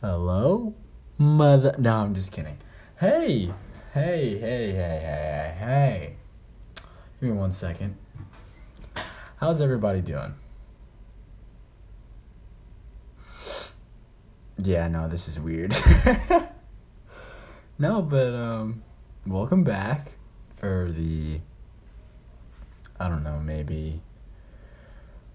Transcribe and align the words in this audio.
Hello? 0.00 0.74
Mother. 1.18 1.74
No, 1.76 1.96
I'm 1.96 2.14
just 2.14 2.32
kidding. 2.32 2.56
Hey! 2.98 3.52
Hey, 3.92 4.38
hey, 4.38 4.72
hey, 4.72 4.98
hey, 5.02 5.56
hey. 5.58 6.16
Give 7.20 7.28
me 7.28 7.36
one 7.36 7.52
second. 7.52 7.98
How's 9.36 9.60
everybody 9.60 10.00
doing? 10.00 10.32
Yeah, 14.56 14.88
no, 14.88 15.06
this 15.06 15.28
is 15.28 15.38
weird. 15.38 15.76
no, 17.78 18.00
but, 18.00 18.32
um, 18.32 18.82
welcome 19.26 19.64
back 19.64 20.12
for 20.56 20.90
the, 20.90 21.40
I 22.98 23.10
don't 23.10 23.22
know, 23.22 23.38
maybe 23.38 24.00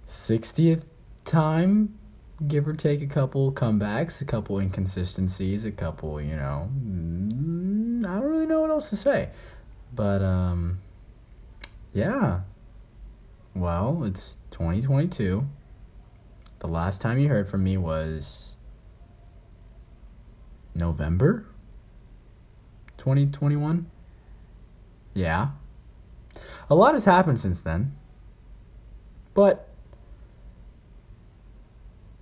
60th 0.08 0.90
time 1.24 2.00
give 2.48 2.68
or 2.68 2.74
take 2.74 3.02
a 3.02 3.08
couple 3.08 3.52
comebacks, 3.52 4.22
a 4.22 4.26
couple 4.26 4.60
inconsistencies, 4.60 5.66
a 5.66 5.72
couple, 5.72 6.22
you 6.22 6.36
know, 6.36 6.70
mm, 6.74 8.06
I 8.06 8.20
don't 8.20 8.30
really 8.30 8.46
know 8.46 8.62
what 8.62 8.70
else 8.70 8.90
to 8.90 8.96
say. 8.96 9.30
But 9.94 10.22
um 10.22 10.80
yeah. 11.94 12.42
Well, 13.56 14.04
it's 14.04 14.38
2022. 14.52 15.48
The 16.60 16.68
last 16.68 17.00
time 17.00 17.18
you 17.20 17.30
heard 17.30 17.48
from 17.48 17.64
me 17.64 17.78
was 17.78 18.56
November 20.74 21.46
2021. 22.98 23.90
Yeah. 25.14 25.50
A 26.70 26.76
lot 26.76 26.94
has 26.94 27.06
happened 27.06 27.40
since 27.40 27.62
then. 27.62 27.96
But 29.34 29.70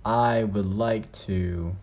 I 0.04 0.44
would 0.44 0.66
like 0.66 1.10
to 1.12 1.76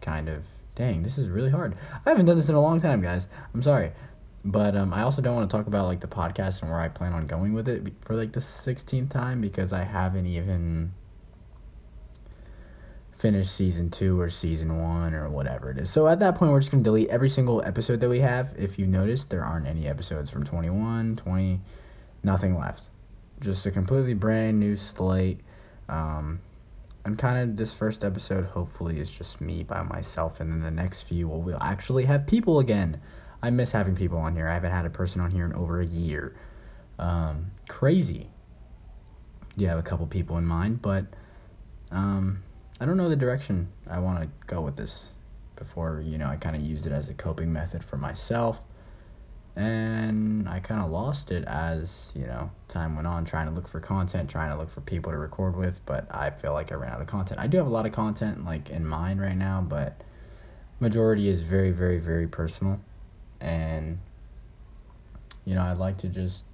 kind 0.00 0.28
of 0.28 0.46
dang, 0.80 1.02
this 1.02 1.18
is 1.18 1.28
really 1.28 1.50
hard. 1.50 1.76
I 2.06 2.08
haven't 2.08 2.26
done 2.26 2.36
this 2.36 2.48
in 2.48 2.54
a 2.54 2.60
long 2.60 2.80
time, 2.80 3.02
guys. 3.02 3.28
I'm 3.54 3.62
sorry. 3.62 3.92
But 4.44 4.74
um, 4.74 4.94
I 4.94 5.02
also 5.02 5.20
don't 5.20 5.36
want 5.36 5.50
to 5.50 5.56
talk 5.56 5.66
about 5.66 5.86
like 5.86 6.00
the 6.00 6.08
podcast 6.08 6.62
and 6.62 6.70
where 6.70 6.80
I 6.80 6.88
plan 6.88 7.12
on 7.12 7.26
going 7.26 7.52
with 7.52 7.68
it 7.68 7.92
for 7.98 8.16
like 8.16 8.32
the 8.32 8.40
16th 8.40 9.10
time 9.10 9.40
because 9.42 9.72
I 9.74 9.84
haven't 9.84 10.26
even 10.26 10.92
finished 13.14 13.54
season 13.54 13.90
two 13.90 14.18
or 14.18 14.30
season 14.30 14.78
one 14.78 15.12
or 15.12 15.28
whatever 15.28 15.70
it 15.70 15.76
is. 15.76 15.90
So 15.90 16.08
at 16.08 16.20
that 16.20 16.36
point, 16.36 16.52
we're 16.52 16.60
just 16.60 16.72
going 16.72 16.82
to 16.82 16.88
delete 16.88 17.10
every 17.10 17.28
single 17.28 17.62
episode 17.66 18.00
that 18.00 18.08
we 18.08 18.20
have. 18.20 18.54
If 18.56 18.78
you 18.78 18.86
notice, 18.86 19.26
there 19.26 19.44
aren't 19.44 19.66
any 19.66 19.86
episodes 19.86 20.30
from 20.30 20.44
21, 20.44 21.16
20, 21.16 21.60
nothing 22.22 22.58
left. 22.58 22.88
Just 23.40 23.66
a 23.66 23.70
completely 23.70 24.14
brand 24.14 24.58
new 24.58 24.74
slate 24.78 25.40
um, 25.90 26.40
and 27.04 27.18
kind 27.18 27.38
of 27.38 27.56
this 27.56 27.74
first 27.74 28.04
episode, 28.04 28.44
hopefully, 28.44 28.98
is 28.98 29.10
just 29.10 29.40
me 29.40 29.62
by 29.62 29.82
myself, 29.82 30.40
and 30.40 30.50
then 30.50 30.60
the 30.60 30.70
next 30.70 31.02
few 31.02 31.28
will 31.28 31.42
we'll 31.42 31.62
actually 31.62 32.04
have 32.04 32.26
people 32.26 32.60
again. 32.60 33.00
I 33.42 33.50
miss 33.50 33.72
having 33.72 33.96
people 33.96 34.18
on 34.18 34.36
here. 34.36 34.46
I 34.46 34.54
haven't 34.54 34.72
had 34.72 34.86
a 34.86 34.90
person 34.90 35.20
on 35.20 35.30
here 35.30 35.44
in 35.44 35.52
over 35.54 35.80
a 35.80 35.86
year. 35.86 36.36
Um, 36.98 37.50
crazy. 37.68 38.28
You 39.56 39.66
have 39.68 39.78
a 39.78 39.82
couple 39.82 40.06
people 40.06 40.38
in 40.38 40.44
mind, 40.44 40.82
but 40.82 41.06
um, 41.90 42.42
I 42.80 42.86
don't 42.86 42.96
know 42.96 43.08
the 43.08 43.16
direction 43.16 43.68
I 43.88 43.98
want 43.98 44.22
to 44.22 44.28
go 44.46 44.60
with 44.60 44.76
this. 44.76 45.12
Before 45.56 46.02
you 46.04 46.16
know, 46.18 46.26
I 46.26 46.36
kind 46.36 46.54
of 46.54 46.62
used 46.62 46.86
it 46.86 46.92
as 46.92 47.10
a 47.10 47.14
coping 47.14 47.52
method 47.52 47.84
for 47.84 47.96
myself 47.96 48.64
and 49.60 50.48
I 50.48 50.58
kind 50.58 50.80
of 50.80 50.90
lost 50.90 51.30
it 51.30 51.44
as 51.46 52.12
you 52.16 52.26
know 52.26 52.50
time 52.68 52.96
went 52.96 53.06
on, 53.06 53.26
trying 53.26 53.46
to 53.46 53.52
look 53.52 53.68
for 53.68 53.78
content, 53.78 54.30
trying 54.30 54.50
to 54.50 54.56
look 54.56 54.70
for 54.70 54.80
people 54.80 55.12
to 55.12 55.18
record 55.18 55.54
with. 55.54 55.84
But 55.84 56.06
I 56.10 56.30
feel 56.30 56.54
like 56.54 56.72
I 56.72 56.76
ran 56.76 56.90
out 56.92 57.00
of 57.02 57.06
content. 57.06 57.38
I 57.38 57.46
do 57.46 57.58
have 57.58 57.66
a 57.66 57.70
lot 57.70 57.84
of 57.84 57.92
content 57.92 58.44
like 58.46 58.70
in 58.70 58.86
mind 58.86 59.20
right 59.20 59.36
now, 59.36 59.60
but 59.60 60.02
majority 60.80 61.28
is 61.28 61.42
very, 61.42 61.72
very, 61.72 61.98
very 61.98 62.26
personal, 62.26 62.80
and 63.38 63.98
you 65.44 65.54
know 65.54 65.62
I'd 65.62 65.76
like 65.76 65.98
to 65.98 66.08
just 66.08 66.44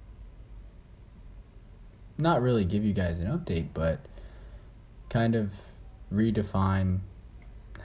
not 2.17 2.41
really 2.41 2.65
give 2.65 2.83
you 2.83 2.91
guys 2.91 3.21
an 3.21 3.27
update, 3.27 3.69
but 3.73 4.01
kind 5.09 5.33
of 5.33 5.53
redefine 6.13 6.99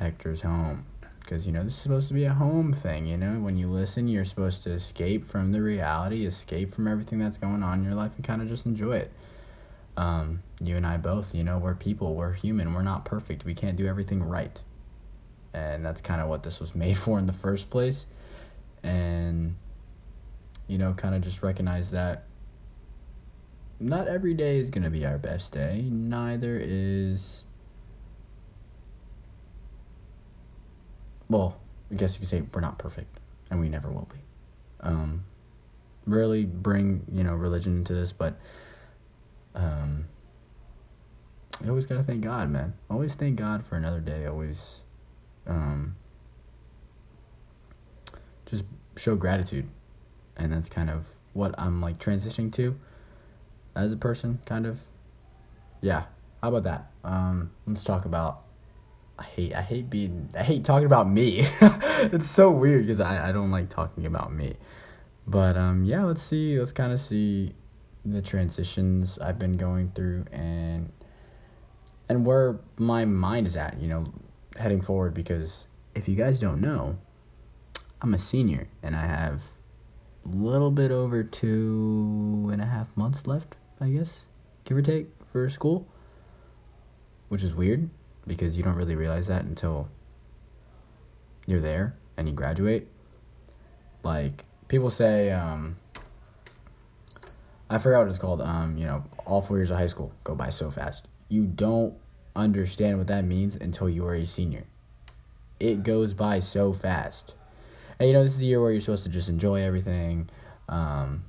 Hector's 0.01 0.41
home 0.41 0.87
because 1.33 1.47
you 1.47 1.53
know 1.53 1.65
this 1.65 1.73
is 1.73 1.81
supposed 1.81 2.09
to 2.09 2.15
be 2.15 2.25
a 2.25 2.33
home 2.33 2.75
thing 2.75 3.07
you 3.07 3.17
know? 3.17 3.41
When 3.41 3.57
you 3.57 3.67
listen 3.67 4.07
you're 4.07 4.25
supposed 4.27 4.65
to 4.65 4.71
escape 4.71 5.25
from 5.25 5.51
the 5.51 5.63
reality 5.63 6.27
escape 6.27 6.75
from 6.75 6.87
everything 6.87 7.19
that's 7.19 7.39
going 7.39 7.63
on 7.63 7.79
in 7.79 7.85
your 7.85 7.95
life 7.95 8.13
and 8.17 8.25
kind 8.25 8.43
of 8.43 8.49
just 8.49 8.67
enjoy 8.67 8.99
it. 8.99 9.13
Um, 9.97 10.43
you 10.63 10.77
and 10.77 10.87
i 10.87 10.97
both 10.99 11.35
you 11.35 11.43
know 11.43 11.59
we're 11.59 11.75
people 11.75 12.15
we're 12.15 12.33
human 12.33 12.73
we're 12.73 12.83
not 12.83 13.05
perfect 13.05 13.45
we 13.45 13.55
can't 13.55 13.77
do 13.77 13.87
everything 13.87 14.23
right. 14.23 14.61
And 15.55 15.85
that's 15.85 16.03
kind 16.03 16.21
of 16.21 16.29
what 16.29 16.43
this 16.43 16.61
was 16.61 16.75
made 16.85 16.99
for 16.99 17.19
in 17.19 17.25
the 17.25 17.33
first 17.33 17.71
place. 17.71 18.05
And 18.83 19.57
you 20.67 20.77
know 20.77 20.93
kind 20.93 21.15
of 21.15 21.23
just 21.23 21.43
recognize 21.43 21.93
that 21.93 22.25
not 23.81 24.07
every 24.07 24.35
day 24.35 24.59
is 24.59 24.69
going 24.69 24.85
to 24.85 24.91
be 24.91 25.07
our 25.07 25.19
best 25.19 25.55
day 25.55 25.89
neither 25.91 26.61
is 26.63 27.45
well, 31.33 31.59
I 31.91 31.95
guess 31.95 32.15
you 32.15 32.21
could 32.21 32.29
say 32.29 32.43
we're 32.53 32.61
not 32.61 32.79
perfect, 32.79 33.19
and 33.51 33.61
we 33.61 33.69
never 33.69 33.91
will 33.91 34.09
be. 34.13 34.19
Um, 34.81 35.25
really 36.07 36.45
bring 36.45 37.05
you 37.13 37.25
know 37.25 37.35
religion 37.35 37.79
into 37.79 37.95
this, 37.95 38.13
but 38.13 38.39
um, 39.55 40.07
I 41.65 41.69
always 41.69 41.87
gotta 41.87 42.03
thank 42.03 42.23
God, 42.23 42.51
man. 42.51 42.75
Always 42.91 43.15
thank 43.15 43.37
God 43.37 43.65
for 43.65 43.77
another 43.77 44.01
day. 44.01 44.27
Always, 44.27 44.83
um, 45.47 45.97
just 48.47 48.65
show 48.97 49.17
gratitude, 49.17 49.69
and 50.37 50.53
that's 50.53 50.69
kind 50.69 50.91
of 50.91 51.09
what 51.33 51.55
I'm 51.59 51.81
like 51.81 51.99
transitioning 51.99 52.53
to 52.55 52.79
as 53.75 53.93
a 53.93 53.97
person, 53.97 54.41
kind 54.45 54.67
of. 54.67 54.83
Yeah, 55.81 56.05
how 56.43 56.55
about 56.55 56.65
that? 56.65 56.91
Um, 57.05 57.51
let's 57.67 57.85
talk 57.85 58.05
about 58.05 58.42
I 59.23 59.25
hate 59.25 59.55
I 59.55 59.63
hate 59.63 59.89
being 59.89 60.29
I 60.37 60.43
hate 60.43 60.65
talking 60.65 60.87
about 60.87 61.09
me. 61.09 61.47
it's 62.11 62.29
so 62.29 62.51
weird 62.51 62.83
because 62.83 62.99
I, 62.99 63.29
I 63.29 63.33
don't 63.33 63.53
like 63.53 63.69
talking 63.69 64.05
about 64.05 64.33
me. 64.33 64.57
But 65.29 65.57
um 65.57 65.85
yeah, 65.85 66.03
let's 66.03 66.21
see 66.21 66.59
let's 66.59 66.73
kind 66.73 66.93
of 66.93 66.99
see 66.99 67.55
the 68.05 68.21
transitions 68.21 69.21
I've 69.21 69.39
been 69.39 69.57
going 69.57 69.93
through 69.95 70.25
and 70.33 70.91
and 72.09 72.27
where 72.27 72.59
my 72.79 73.05
mind 73.05 73.47
is 73.47 73.57
at, 73.57 73.81
you 73.81 73.87
know, 73.87 74.13
heading 74.57 74.81
forward 74.81 75.15
because 75.15 75.69
if 75.95 76.09
you 76.09 76.17
guys 76.17 76.41
don't 76.41 76.61
know, 76.61 76.99
I'm 78.01 78.15
a 78.15 78.19
senior 78.19 78.67
and 78.83 78.97
I 78.97 79.07
have 79.07 79.45
a 80.25 80.37
little 80.37 80.73
bit 80.73 80.91
over 80.91 81.23
two 81.23 82.51
and 82.53 82.61
a 82.61 82.67
half 82.67 82.89
months 82.97 83.29
left, 83.29 83.55
I 83.81 83.91
guess, 83.91 84.23
give 84.65 84.77
or 84.77 84.83
take, 84.83 85.07
for 85.29 85.49
school. 85.49 85.87
Which 87.29 87.45
is 87.45 87.55
weird 87.55 87.89
because 88.27 88.57
you 88.57 88.63
don't 88.63 88.77
really 88.77 88.97
realize 88.97 89.27
that 89.27 89.45
until 89.45 89.89
you're 91.47 91.61
there 91.61 91.97
and 92.17 92.29
you 92.29 92.35
graduate. 92.35 92.89
Like 94.03 94.45
people 94.69 94.91
say, 94.91 95.31
um, 95.31 95.77
I 97.71 97.79
forgot 97.79 98.01
what 98.01 98.09
it's 98.09 98.19
called. 98.19 98.43
Um, 98.43 98.77
you 98.77 98.87
know, 98.87 99.05
all 99.25 99.41
four 99.41 99.57
years 99.57 99.71
of 99.71 99.79
high 99.79 99.87
school 99.87 100.13
go 100.25 100.35
by 100.35 100.51
so 100.51 100.71
fast. 100.71 101.07
You 101.29 101.45
don't 101.45 101.95
understand 102.37 102.99
what 102.99 103.07
that 103.09 103.25
means 103.25 103.57
until 103.57 103.89
you 103.89 104.07
are 104.07 104.15
a 104.15 104.27
senior. 104.27 104.65
It 105.61 105.83
goes 105.83 106.13
by 106.13 106.41
so 106.41 106.73
fast. 106.73 107.35
And 107.99 108.09
you 108.09 108.15
know, 108.15 108.23
this 108.23 108.33
is 108.33 108.39
the 108.39 108.47
year 108.47 108.61
where 108.61 108.73
you're 108.73 108.81
supposed 108.81 109.05
to 109.05 109.11
just 109.11 109.29
enjoy 109.29 109.63
everything. 109.63 110.29
Um, 110.69 111.25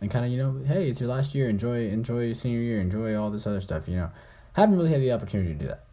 and 0.00 0.10
kind 0.10 0.24
of, 0.24 0.30
you 0.30 0.38
know, 0.38 0.62
hey, 0.64 0.88
it's 0.88 1.00
your 1.00 1.08
last 1.10 1.34
year. 1.34 1.48
Enjoy, 1.48 1.88
enjoy 1.88 2.26
your 2.26 2.34
senior 2.34 2.60
year. 2.60 2.80
Enjoy 2.80 3.16
all 3.16 3.30
this 3.30 3.46
other 3.46 3.60
stuff. 3.60 3.88
You 3.88 3.96
know, 3.96 4.10
haven't 4.52 4.76
really 4.76 4.90
had 4.90 5.00
the 5.00 5.12
opportunity 5.12 5.52
to 5.54 5.58
do 5.58 5.66
that. 5.66 5.84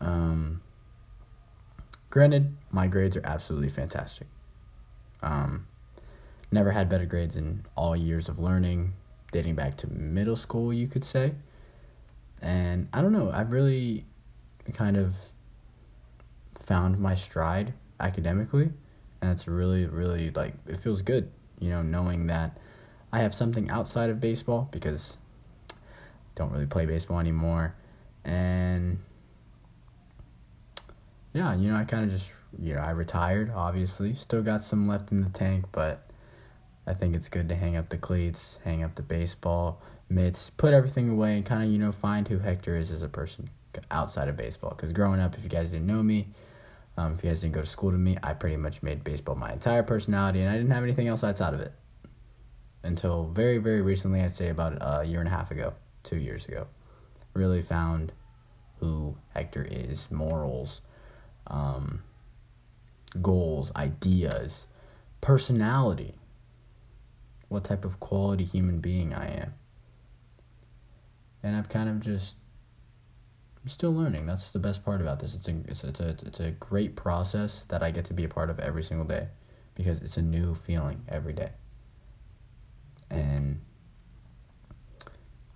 Um, 0.00 0.62
granted, 2.10 2.56
my 2.70 2.86
grades 2.86 3.16
are 3.16 3.24
absolutely 3.24 3.68
fantastic. 3.68 4.26
Um, 5.22 5.66
never 6.50 6.70
had 6.70 6.88
better 6.88 7.06
grades 7.06 7.36
in 7.36 7.64
all 7.76 7.96
years 7.96 8.28
of 8.28 8.38
learning, 8.38 8.92
dating 9.32 9.54
back 9.54 9.76
to 9.78 9.92
middle 9.92 10.36
school, 10.36 10.72
you 10.72 10.88
could 10.88 11.04
say. 11.04 11.34
And 12.40 12.88
I 12.92 13.02
don't 13.02 13.12
know, 13.12 13.30
I've 13.32 13.52
really 13.52 14.04
kind 14.72 14.96
of 14.96 15.16
found 16.54 16.98
my 16.98 17.14
stride 17.14 17.74
academically. 18.00 18.70
And 19.20 19.30
it's 19.32 19.48
really, 19.48 19.86
really 19.86 20.30
like, 20.30 20.54
it 20.66 20.78
feels 20.78 21.02
good, 21.02 21.30
you 21.58 21.70
know, 21.70 21.82
knowing 21.82 22.28
that 22.28 22.56
I 23.12 23.20
have 23.20 23.34
something 23.34 23.68
outside 23.70 24.10
of 24.10 24.20
baseball 24.20 24.68
because 24.70 25.16
I 25.70 25.74
don't 26.36 26.52
really 26.52 26.66
play 26.66 26.86
baseball 26.86 27.18
anymore. 27.18 27.74
And 28.24 28.98
yeah, 31.32 31.54
you 31.54 31.70
know, 31.70 31.76
I 31.76 31.84
kind 31.84 32.04
of 32.04 32.10
just, 32.10 32.32
you 32.58 32.74
know, 32.74 32.80
I 32.80 32.90
retired, 32.90 33.52
obviously. 33.54 34.14
Still 34.14 34.42
got 34.42 34.64
some 34.64 34.88
left 34.88 35.12
in 35.12 35.20
the 35.20 35.30
tank, 35.30 35.66
but 35.72 36.10
I 36.86 36.94
think 36.94 37.14
it's 37.14 37.28
good 37.28 37.48
to 37.50 37.54
hang 37.54 37.76
up 37.76 37.90
the 37.90 37.98
cleats, 37.98 38.60
hang 38.64 38.82
up 38.82 38.94
the 38.94 39.02
baseball, 39.02 39.82
mitts, 40.08 40.50
put 40.50 40.72
everything 40.72 41.10
away, 41.10 41.36
and 41.36 41.44
kind 41.44 41.62
of, 41.62 41.70
you 41.70 41.78
know, 41.78 41.92
find 41.92 42.26
who 42.26 42.38
Hector 42.38 42.76
is 42.76 42.90
as 42.90 43.02
a 43.02 43.08
person. 43.08 43.50
outside 43.90 44.28
of 44.28 44.36
baseball. 44.36 44.70
Because 44.70 44.92
growing 44.92 45.20
up, 45.20 45.36
if 45.36 45.42
you 45.42 45.48
guys 45.48 45.70
didn't 45.72 45.86
know 45.86 46.02
me, 46.02 46.28
um, 46.96 47.14
if 47.14 47.22
you 47.22 47.30
guys 47.30 47.40
didn't 47.40 47.54
go 47.54 47.60
to 47.60 47.66
school 47.66 47.90
to 47.92 47.98
me, 47.98 48.16
I 48.22 48.34
pretty 48.34 48.56
much 48.56 48.82
made 48.82 49.04
baseball 49.04 49.36
my 49.36 49.52
entire 49.52 49.82
personality, 49.82 50.40
and 50.40 50.50
I 50.50 50.56
didn't 50.56 50.72
have 50.72 50.82
anything 50.82 51.08
else 51.08 51.22
outside 51.22 51.54
of 51.54 51.60
it 51.60 51.72
until 52.82 53.26
very, 53.26 53.58
very 53.58 53.82
recently. 53.82 54.20
I'd 54.20 54.32
say 54.32 54.48
about 54.48 54.78
a 54.80 55.04
year 55.04 55.20
and 55.20 55.28
a 55.28 55.30
half 55.30 55.50
ago, 55.50 55.74
two 56.02 56.16
years 56.16 56.46
ago, 56.46 56.66
really 57.34 57.62
found 57.62 58.12
who 58.80 59.16
Hector 59.34 59.66
is, 59.70 60.10
morals, 60.10 60.80
um, 61.48 62.02
goals, 63.20 63.72
ideas, 63.74 64.66
personality, 65.20 66.14
what 67.48 67.64
type 67.64 67.84
of 67.84 67.98
quality 68.00 68.44
human 68.44 68.78
being 68.78 69.14
I 69.14 69.40
am. 69.42 69.54
And 71.42 71.56
I've 71.56 71.68
kind 71.68 71.88
of 71.88 72.00
just 72.00 72.36
I'm 73.68 73.68
still 73.68 73.92
learning. 73.92 74.26
That's 74.26 74.50
the 74.52 74.58
best 74.58 74.84
part 74.84 75.00
about 75.00 75.20
this. 75.20 75.34
It's 75.34 75.48
a, 75.48 75.56
it's 75.68 75.84
a, 75.84 75.88
it's 75.88 76.00
a, 76.00 76.08
it's 76.26 76.40
a 76.40 76.50
great 76.52 76.96
process 76.96 77.64
that 77.68 77.82
I 77.82 77.90
get 77.90 78.06
to 78.06 78.14
be 78.14 78.24
a 78.24 78.28
part 78.28 78.50
of 78.50 78.58
every 78.60 78.82
single 78.82 79.06
day 79.06 79.28
because 79.74 80.00
it's 80.00 80.16
a 80.16 80.22
new 80.22 80.54
feeling 80.54 81.02
every 81.08 81.32
day. 81.32 81.50
And 83.10 83.60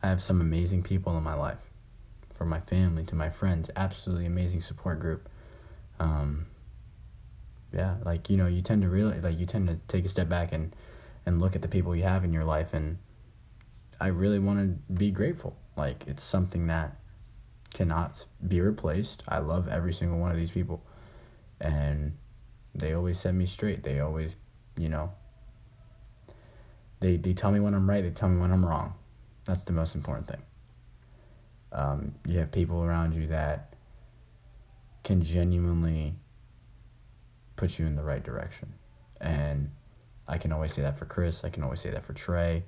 I 0.02 0.08
have 0.08 0.20
some 0.22 0.40
amazing 0.40 0.82
people 0.82 1.16
in 1.16 1.24
my 1.24 1.34
life, 1.34 1.70
from 2.34 2.48
my 2.48 2.60
family 2.60 3.04
to 3.04 3.14
my 3.14 3.30
friends, 3.30 3.70
absolutely 3.76 4.26
amazing 4.26 4.60
support 4.60 5.00
group. 5.00 5.28
Um, 6.02 6.46
yeah, 7.72 7.94
like 8.04 8.28
you 8.28 8.36
know, 8.36 8.48
you 8.48 8.60
tend 8.60 8.82
to 8.82 8.88
really 8.88 9.20
like 9.20 9.38
you 9.38 9.46
tend 9.46 9.68
to 9.68 9.78
take 9.86 10.04
a 10.04 10.08
step 10.08 10.28
back 10.28 10.52
and 10.52 10.74
and 11.24 11.40
look 11.40 11.54
at 11.54 11.62
the 11.62 11.68
people 11.68 11.94
you 11.94 12.02
have 12.02 12.24
in 12.24 12.32
your 12.32 12.44
life, 12.44 12.74
and 12.74 12.98
I 14.00 14.08
really 14.08 14.40
want 14.40 14.58
to 14.58 14.92
be 14.92 15.12
grateful. 15.12 15.56
Like 15.76 16.04
it's 16.08 16.22
something 16.22 16.66
that 16.66 16.96
cannot 17.72 18.26
be 18.46 18.60
replaced. 18.60 19.22
I 19.28 19.38
love 19.38 19.68
every 19.68 19.92
single 19.92 20.18
one 20.18 20.32
of 20.32 20.36
these 20.36 20.50
people, 20.50 20.82
and 21.60 22.12
they 22.74 22.94
always 22.94 23.18
set 23.18 23.34
me 23.34 23.46
straight. 23.46 23.84
They 23.84 24.00
always, 24.00 24.36
you 24.76 24.88
know, 24.88 25.12
they 26.98 27.16
they 27.16 27.32
tell 27.32 27.52
me 27.52 27.60
when 27.60 27.74
I'm 27.74 27.88
right. 27.88 28.02
They 28.02 28.10
tell 28.10 28.28
me 28.28 28.40
when 28.40 28.50
I'm 28.50 28.66
wrong. 28.66 28.94
That's 29.44 29.62
the 29.62 29.72
most 29.72 29.94
important 29.94 30.26
thing. 30.26 30.42
Um, 31.70 32.14
you 32.26 32.40
have 32.40 32.50
people 32.50 32.82
around 32.82 33.14
you 33.14 33.28
that 33.28 33.71
can 35.02 35.22
genuinely 35.22 36.14
put 37.56 37.78
you 37.78 37.86
in 37.86 37.96
the 37.96 38.02
right 38.02 38.22
direction. 38.22 38.72
And 39.20 39.70
I 40.28 40.38
can 40.38 40.52
always 40.52 40.72
say 40.72 40.82
that 40.82 40.98
for 40.98 41.04
Chris. 41.04 41.44
I 41.44 41.50
can 41.50 41.62
always 41.62 41.80
say 41.80 41.90
that 41.90 42.04
for 42.04 42.12
Trey. 42.12 42.64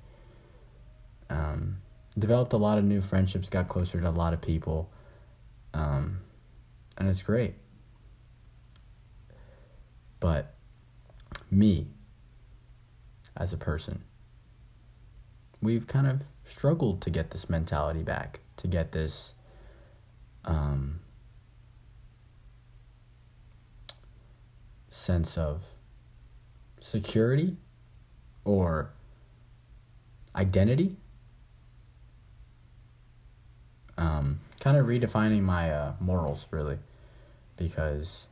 Um, 1.29 1.77
developed 2.17 2.53
a 2.53 2.57
lot 2.57 2.77
of 2.77 2.83
new 2.83 3.01
friendships, 3.01 3.49
got 3.49 3.67
closer 3.67 3.99
to 3.99 4.09
a 4.09 4.11
lot 4.11 4.33
of 4.33 4.41
people. 4.41 4.91
Um, 5.73 6.19
and 6.97 7.09
it's 7.09 7.23
great. 7.23 7.55
But 10.19 10.55
me, 11.51 11.87
as 13.35 13.53
a 13.53 13.57
person, 13.57 14.03
we've 15.61 15.87
kind 15.87 16.07
of 16.07 16.23
struggled 16.45 17.01
to 17.01 17.09
get 17.09 17.31
this 17.31 17.49
mentality 17.49 18.03
back, 18.03 18.39
to 18.57 18.67
get 18.67 18.91
this 18.91 19.33
um, 20.45 20.99
sense 24.95 25.37
of 25.37 25.65
security 26.79 27.57
or 28.45 28.91
identity. 30.35 30.95
Um, 33.97 34.39
kind 34.59 34.77
of 34.77 34.85
redefining 34.85 35.41
my 35.41 35.71
uh, 35.71 35.93
morals, 35.99 36.47
really, 36.51 36.77
because 37.57 38.27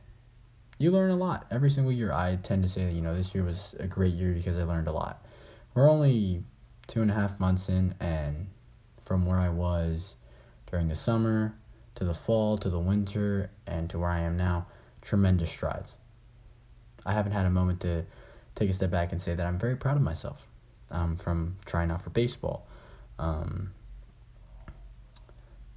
you 0.78 0.90
learn 0.90 1.10
a 1.10 1.16
lot 1.16 1.46
every 1.50 1.70
single 1.70 1.92
year. 1.92 2.12
I 2.12 2.36
tend 2.36 2.62
to 2.64 2.68
say 2.68 2.84
that, 2.84 2.92
you 2.92 3.00
know, 3.00 3.14
this 3.14 3.34
year 3.34 3.44
was 3.44 3.74
a 3.78 3.86
great 3.86 4.14
year 4.14 4.32
because 4.32 4.58
I 4.58 4.64
learned 4.64 4.88
a 4.88 4.92
lot. 4.92 5.24
We're 5.74 5.90
only 5.90 6.42
two 6.86 7.02
and 7.02 7.10
a 7.10 7.14
half 7.14 7.40
months 7.40 7.68
in, 7.68 7.94
and 8.00 8.48
from 9.04 9.26
where 9.26 9.38
I 9.38 9.48
was 9.48 10.16
during 10.70 10.88
the 10.88 10.96
summer 10.96 11.54
to 11.94 12.04
the 12.04 12.14
fall 12.14 12.58
to 12.58 12.68
the 12.68 12.78
winter 12.78 13.50
and 13.66 13.88
to 13.90 13.98
where 13.98 14.10
I 14.10 14.20
am 14.20 14.36
now, 14.36 14.66
tremendous 15.00 15.50
strides. 15.50 15.96
I 17.04 17.12
haven't 17.12 17.32
had 17.32 17.46
a 17.46 17.50
moment 17.50 17.80
to 17.80 18.04
take 18.54 18.70
a 18.70 18.72
step 18.72 18.90
back 18.90 19.12
and 19.12 19.20
say 19.20 19.34
that 19.34 19.46
I'm 19.46 19.58
very 19.58 19.76
proud 19.76 19.96
of 19.96 20.02
myself 20.02 20.46
um, 20.90 21.16
from 21.16 21.56
trying 21.64 21.90
out 21.90 22.02
for 22.02 22.10
baseball. 22.10 22.66
Um, 23.18 23.72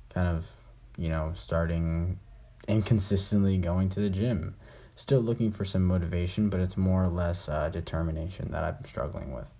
kind 0.09 0.27
of, 0.27 0.49
you 0.97 1.09
know, 1.09 1.31
starting 1.35 2.19
inconsistently 2.67 3.57
going 3.57 3.89
to 3.89 3.99
the 3.99 4.09
gym. 4.09 4.55
Still 4.95 5.21
looking 5.21 5.51
for 5.51 5.63
some 5.63 5.83
motivation, 5.83 6.49
but 6.49 6.59
it's 6.59 6.75
more 6.75 7.03
or 7.03 7.07
less 7.07 7.47
uh, 7.47 7.69
determination 7.69 8.51
that 8.51 8.63
I'm 8.63 8.83
struggling 8.85 9.31
with. 9.33 9.53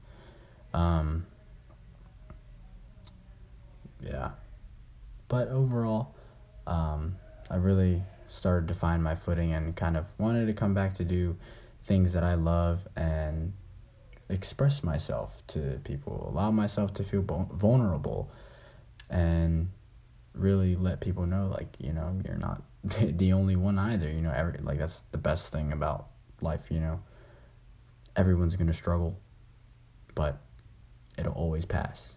Um, 0.73 1.27
yeah. 4.01 4.31
But 5.27 5.49
overall, 5.49 6.15
um, 6.65 7.17
I 7.49 7.57
really 7.57 8.01
started 8.27 8.67
to 8.67 8.73
find 8.73 9.03
my 9.03 9.15
footing 9.15 9.53
and 9.53 9.75
kind 9.75 9.97
of 9.97 10.05
wanted 10.17 10.45
to 10.47 10.53
come 10.53 10.73
back 10.73 10.93
to 10.95 11.05
do 11.05 11.37
things 11.85 12.13
that 12.13 12.23
I 12.23 12.35
love 12.35 12.87
and 12.95 13.53
express 14.29 14.83
myself 14.83 15.41
to 15.47 15.79
people, 15.83 16.29
allow 16.29 16.51
myself 16.51 16.93
to 16.95 17.03
feel 17.03 17.21
vulnerable, 17.21 18.29
and 19.09 19.69
really 20.33 20.75
let 20.75 20.99
people 20.99 21.25
know, 21.25 21.47
like, 21.47 21.75
you 21.79 21.93
know, 21.93 22.19
you're 22.25 22.37
not 22.37 22.61
the 22.83 23.33
only 23.33 23.55
one 23.55 23.79
either. 23.79 24.09
You 24.09 24.21
know, 24.21 24.31
every, 24.31 24.57
like, 24.59 24.79
that's 24.79 25.03
the 25.11 25.17
best 25.17 25.51
thing 25.51 25.71
about 25.71 26.07
life, 26.41 26.67
you 26.69 26.79
know. 26.79 27.01
Everyone's 28.15 28.55
going 28.55 28.67
to 28.67 28.73
struggle, 28.73 29.17
but 30.15 30.41
it'll 31.17 31.33
always 31.33 31.65
pass. 31.65 32.13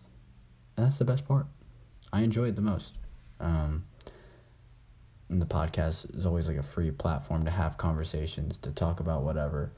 And 0.77 0.87
that's 0.87 0.99
the 0.99 1.05
best 1.05 1.27
part. 1.27 1.47
I 2.13 2.23
enjoy 2.23 2.49
it 2.49 2.57
the 2.57 2.63
most. 2.63 2.99
Um, 3.39 3.85
the 5.39 5.47
podcast 5.47 6.17
is 6.17 6.27
always 6.27 6.49
like 6.49 6.57
a 6.57 6.63
free 6.63 6.91
platform 6.91 7.45
to 7.45 7.51
have 7.51 7.79
conversations, 7.79 8.59
to 8.59 8.73
talk 8.73 8.99
about 8.99 9.23
whatever, 9.23 9.71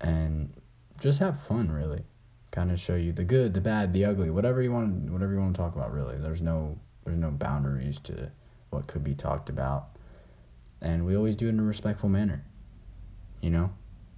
and 0.00 0.52
just 1.00 1.18
have 1.20 1.40
fun. 1.40 1.72
Really, 1.72 2.02
kind 2.50 2.70
of 2.70 2.78
show 2.78 2.94
you 2.94 3.12
the 3.12 3.24
good, 3.24 3.54
the 3.54 3.60
bad, 3.60 3.94
the 3.94 4.04
ugly, 4.04 4.28
whatever 4.28 4.60
you 4.60 4.72
want, 4.72 5.10
whatever 5.10 5.32
you 5.32 5.40
want 5.40 5.56
to 5.56 5.60
talk 5.60 5.74
about. 5.74 5.92
Really, 5.92 6.18
there's 6.18 6.42
no 6.42 6.78
there's 7.04 7.16
no 7.16 7.30
boundaries 7.30 7.98
to 8.00 8.30
what 8.68 8.86
could 8.86 9.02
be 9.02 9.14
talked 9.14 9.48
about, 9.48 9.96
and 10.82 11.06
we 11.06 11.16
always 11.16 11.36
do 11.36 11.46
it 11.46 11.50
in 11.50 11.60
a 11.60 11.64
respectful 11.64 12.10
manner. 12.10 12.44
You 13.40 13.50
know, 13.50 13.72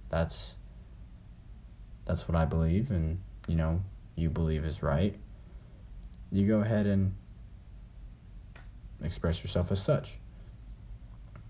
that's 0.09 0.55
that's 2.03 2.27
what 2.27 2.35
I 2.35 2.43
believe, 2.43 2.91
and 2.91 3.21
you 3.47 3.55
know, 3.55 3.81
you 4.15 4.29
believe 4.29 4.65
is 4.65 4.83
right. 4.83 5.17
You 6.33 6.45
go 6.45 6.59
ahead 6.59 6.85
and 6.85 7.15
express 9.01 9.41
yourself 9.41 9.71
as 9.71 9.81
such. 9.81 10.19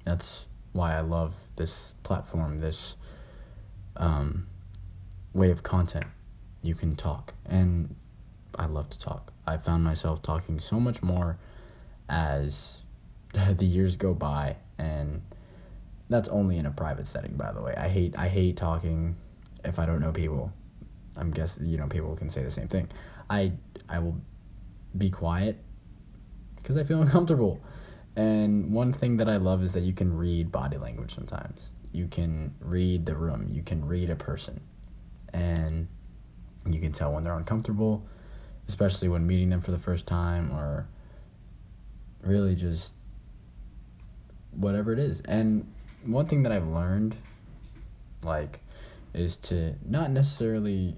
That's 0.06 0.46
why 0.72 0.96
I 0.96 1.02
love 1.02 1.36
this 1.56 1.94
platform, 2.04 2.62
this 2.62 2.96
um, 3.98 4.48
way 5.34 5.52
of 5.52 5.64
content. 5.64 6.06
You 6.62 6.76
can 6.76 6.96
talk, 6.96 7.34
and 7.46 7.96
I 8.56 8.66
love 8.66 8.90
to 8.90 9.00
talk. 9.00 9.32
I 9.48 9.58
found 9.58 9.84
myself 9.84 10.22
talking 10.22 10.60
so 10.60 10.80
much 10.80 11.02
more 11.02 11.38
as 12.10 12.80
the 13.34 13.66
years 13.66 13.96
go 13.96 14.14
by, 14.14 14.58
and 14.78 15.22
that's 16.10 16.30
only 16.30 16.58
in 16.58 16.66
a 16.66 16.72
private 16.72 17.08
setting, 17.08 17.36
by 17.36 17.52
the 17.52 17.62
way. 17.62 17.74
I 17.78 17.88
hate 17.88 18.18
I 18.18 18.28
hate 18.28 18.58
talking 18.58 19.16
if 19.64 19.80
I 19.80 19.86
don't 19.86 20.02
know 20.02 20.12
people. 20.12 20.52
I'm 21.16 21.32
guessing 21.32 21.66
you 21.66 21.78
know 21.78 21.88
people 21.88 22.16
can 22.16 22.30
say 22.30 22.44
the 22.44 22.52
same 22.52 22.68
thing. 22.68 22.90
I 23.30 23.54
I 23.88 24.00
will 24.00 24.20
be 24.98 25.10
quiet 25.10 25.58
because 26.56 26.78
I 26.78 26.84
feel 26.84 27.02
uncomfortable. 27.02 27.62
And 28.16 28.74
one 28.74 28.92
thing 28.92 29.18
that 29.18 29.30
I 29.30 29.38
love 29.38 29.64
is 29.64 29.74
that 29.74 29.82
you 29.82 29.94
can 29.94 30.16
read 30.16 30.52
body 30.52 30.78
language 30.78 31.14
sometimes. 31.14 31.70
You 31.92 32.08
can 32.08 32.54
read 32.60 33.06
the 33.06 33.16
room, 33.16 33.50
you 33.52 33.62
can 33.62 33.86
read 33.86 34.10
a 34.10 34.16
person. 34.16 34.62
And 35.34 35.88
you 36.66 36.80
can 36.80 36.92
tell 36.92 37.14
when 37.14 37.24
they're 37.24 37.38
uncomfortable, 37.38 38.06
especially 38.68 39.08
when 39.08 39.26
meeting 39.26 39.50
them 39.50 39.62
for 39.62 39.72
the 39.72 39.80
first 39.80 40.06
time 40.06 40.52
or 40.52 40.88
really 42.22 42.56
just 42.56 42.94
whatever 44.52 44.92
it 44.92 45.00
is. 45.00 45.22
And 45.22 45.72
one 46.06 46.26
thing 46.26 46.44
that 46.44 46.52
I've 46.52 46.68
learned 46.68 47.16
like 48.24 48.60
is 49.14 49.36
to 49.38 49.76
not 49.86 50.12
necessarily 50.12 50.98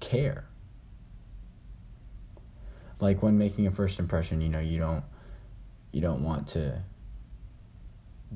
care 0.00 0.47
like 3.00 3.22
when 3.22 3.38
making 3.38 3.66
a 3.66 3.70
first 3.70 3.98
impression, 3.98 4.40
you 4.40 4.48
know, 4.48 4.60
you 4.60 4.78
don't 4.78 5.04
you 5.92 6.00
don't 6.00 6.22
want 6.22 6.46
to 6.48 6.82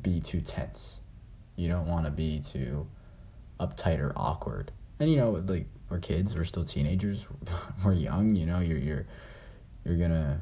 be 0.00 0.20
too 0.20 0.40
tense. 0.40 1.00
You 1.56 1.68
don't 1.68 1.86
want 1.86 2.06
to 2.06 2.10
be 2.10 2.40
too 2.40 2.86
uptight 3.60 3.98
or 3.98 4.12
awkward. 4.16 4.72
And 5.00 5.10
you 5.10 5.16
know, 5.16 5.30
like 5.46 5.66
we're 5.88 5.98
kids, 5.98 6.34
we're 6.34 6.44
still 6.44 6.64
teenagers, 6.64 7.26
we're 7.84 7.92
young, 7.92 8.34
you 8.36 8.46
know, 8.46 8.60
you're 8.60 8.78
you're 8.78 9.06
you're 9.84 9.96
going 9.96 10.10
to 10.10 10.38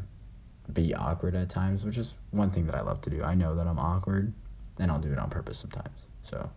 be 0.73 0.95
awkward 0.95 1.35
at 1.35 1.49
times, 1.49 1.85
which 1.85 1.97
is 1.97 2.15
one 2.31 2.51
thing 2.51 2.67
that 2.67 2.75
I 2.75 2.83
love 2.83 3.01
to 3.03 3.11
do. 3.11 3.23
I 3.23 3.35
know 3.35 3.55
that 3.57 3.67
I'm 3.67 3.79
awkward, 3.79 4.33
and 4.79 4.91
I'll 4.91 4.99
do 4.99 5.11
it 5.11 5.19
on 5.19 5.31
purpose 5.31 5.59
sometimes. 5.59 6.07
So 6.23 6.51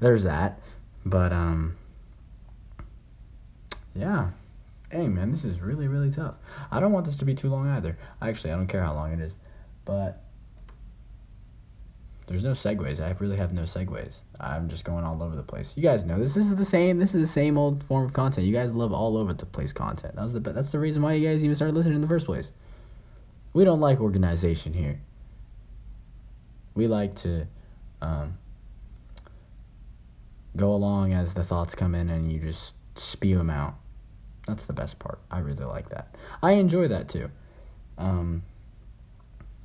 there's 0.00 0.24
that. 0.24 0.60
But 1.04 1.32
um 1.32 1.76
yeah. 3.94 4.30
Hey 4.90 5.06
man, 5.08 5.30
this 5.30 5.44
is 5.44 5.60
really 5.60 5.88
really 5.88 6.10
tough. 6.10 6.36
I 6.70 6.80
don't 6.80 6.92
want 6.92 7.06
this 7.06 7.18
to 7.18 7.24
be 7.24 7.34
too 7.34 7.50
long 7.50 7.68
either. 7.68 7.98
Actually, 8.22 8.52
I 8.52 8.56
don't 8.56 8.68
care 8.68 8.82
how 8.82 8.94
long 8.94 9.12
it 9.12 9.20
is. 9.20 9.34
But 9.84 10.22
there's 12.26 12.44
no 12.44 12.52
segues. 12.52 13.00
I 13.00 13.14
really 13.20 13.38
have 13.38 13.54
no 13.54 13.62
segues. 13.62 14.16
I'm 14.38 14.68
just 14.68 14.84
going 14.84 15.02
all 15.04 15.22
over 15.22 15.34
the 15.34 15.42
place. 15.42 15.74
You 15.76 15.82
guys 15.82 16.04
know 16.04 16.18
this. 16.18 16.34
This 16.34 16.44
is 16.44 16.56
the 16.56 16.64
same. 16.64 16.98
This 16.98 17.14
is 17.14 17.22
the 17.22 17.26
same 17.26 17.56
old 17.56 17.82
form 17.82 18.04
of 18.04 18.12
content. 18.12 18.46
You 18.46 18.52
guys 18.52 18.72
love 18.72 18.92
all 18.92 19.16
over 19.16 19.32
the 19.32 19.46
place 19.46 19.72
content. 19.72 20.14
That 20.16 20.22
was 20.22 20.34
the 20.34 20.40
that's 20.40 20.70
the 20.72 20.78
reason 20.78 21.00
why 21.00 21.14
you 21.14 21.26
guys 21.26 21.42
even 21.42 21.56
started 21.56 21.74
listening 21.74 21.96
in 21.96 22.02
the 22.02 22.06
first 22.06 22.26
place. 22.26 22.52
We 23.54 23.64
don't 23.64 23.80
like 23.80 23.98
organization 23.98 24.74
here. 24.74 25.00
We 26.74 26.86
like 26.86 27.14
to 27.16 27.46
um, 28.02 28.36
go 30.54 30.72
along 30.74 31.14
as 31.14 31.32
the 31.32 31.44
thoughts 31.44 31.74
come 31.74 31.94
in 31.94 32.10
and 32.10 32.30
you 32.30 32.40
just 32.40 32.74
spew 32.94 33.38
them 33.38 33.48
out. 33.48 33.74
That's 34.48 34.66
the 34.66 34.72
best 34.72 34.98
part. 34.98 35.20
I 35.30 35.40
really 35.40 35.64
like 35.66 35.90
that. 35.90 36.16
I 36.42 36.52
enjoy 36.52 36.88
that 36.88 37.08
too. 37.08 37.30
Um, 37.98 38.42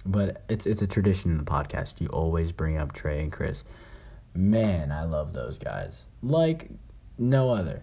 but 0.06 0.44
it's 0.50 0.66
it's 0.66 0.82
a 0.82 0.88
tradition 0.88 1.32
in 1.32 1.38
the 1.38 1.46
podcast. 1.46 2.02
You 2.02 2.08
always 2.08 2.52
bring 2.52 2.78
up 2.78 2.92
Trey 2.92 3.22
and 3.22 3.32
Chris. 3.32 3.63
Man, 4.36 4.92
I 4.92 5.06
love 5.06 5.34
those 5.34 5.58
guys 5.58 6.06
like 6.22 6.70
no 7.18 7.50
other. 7.50 7.82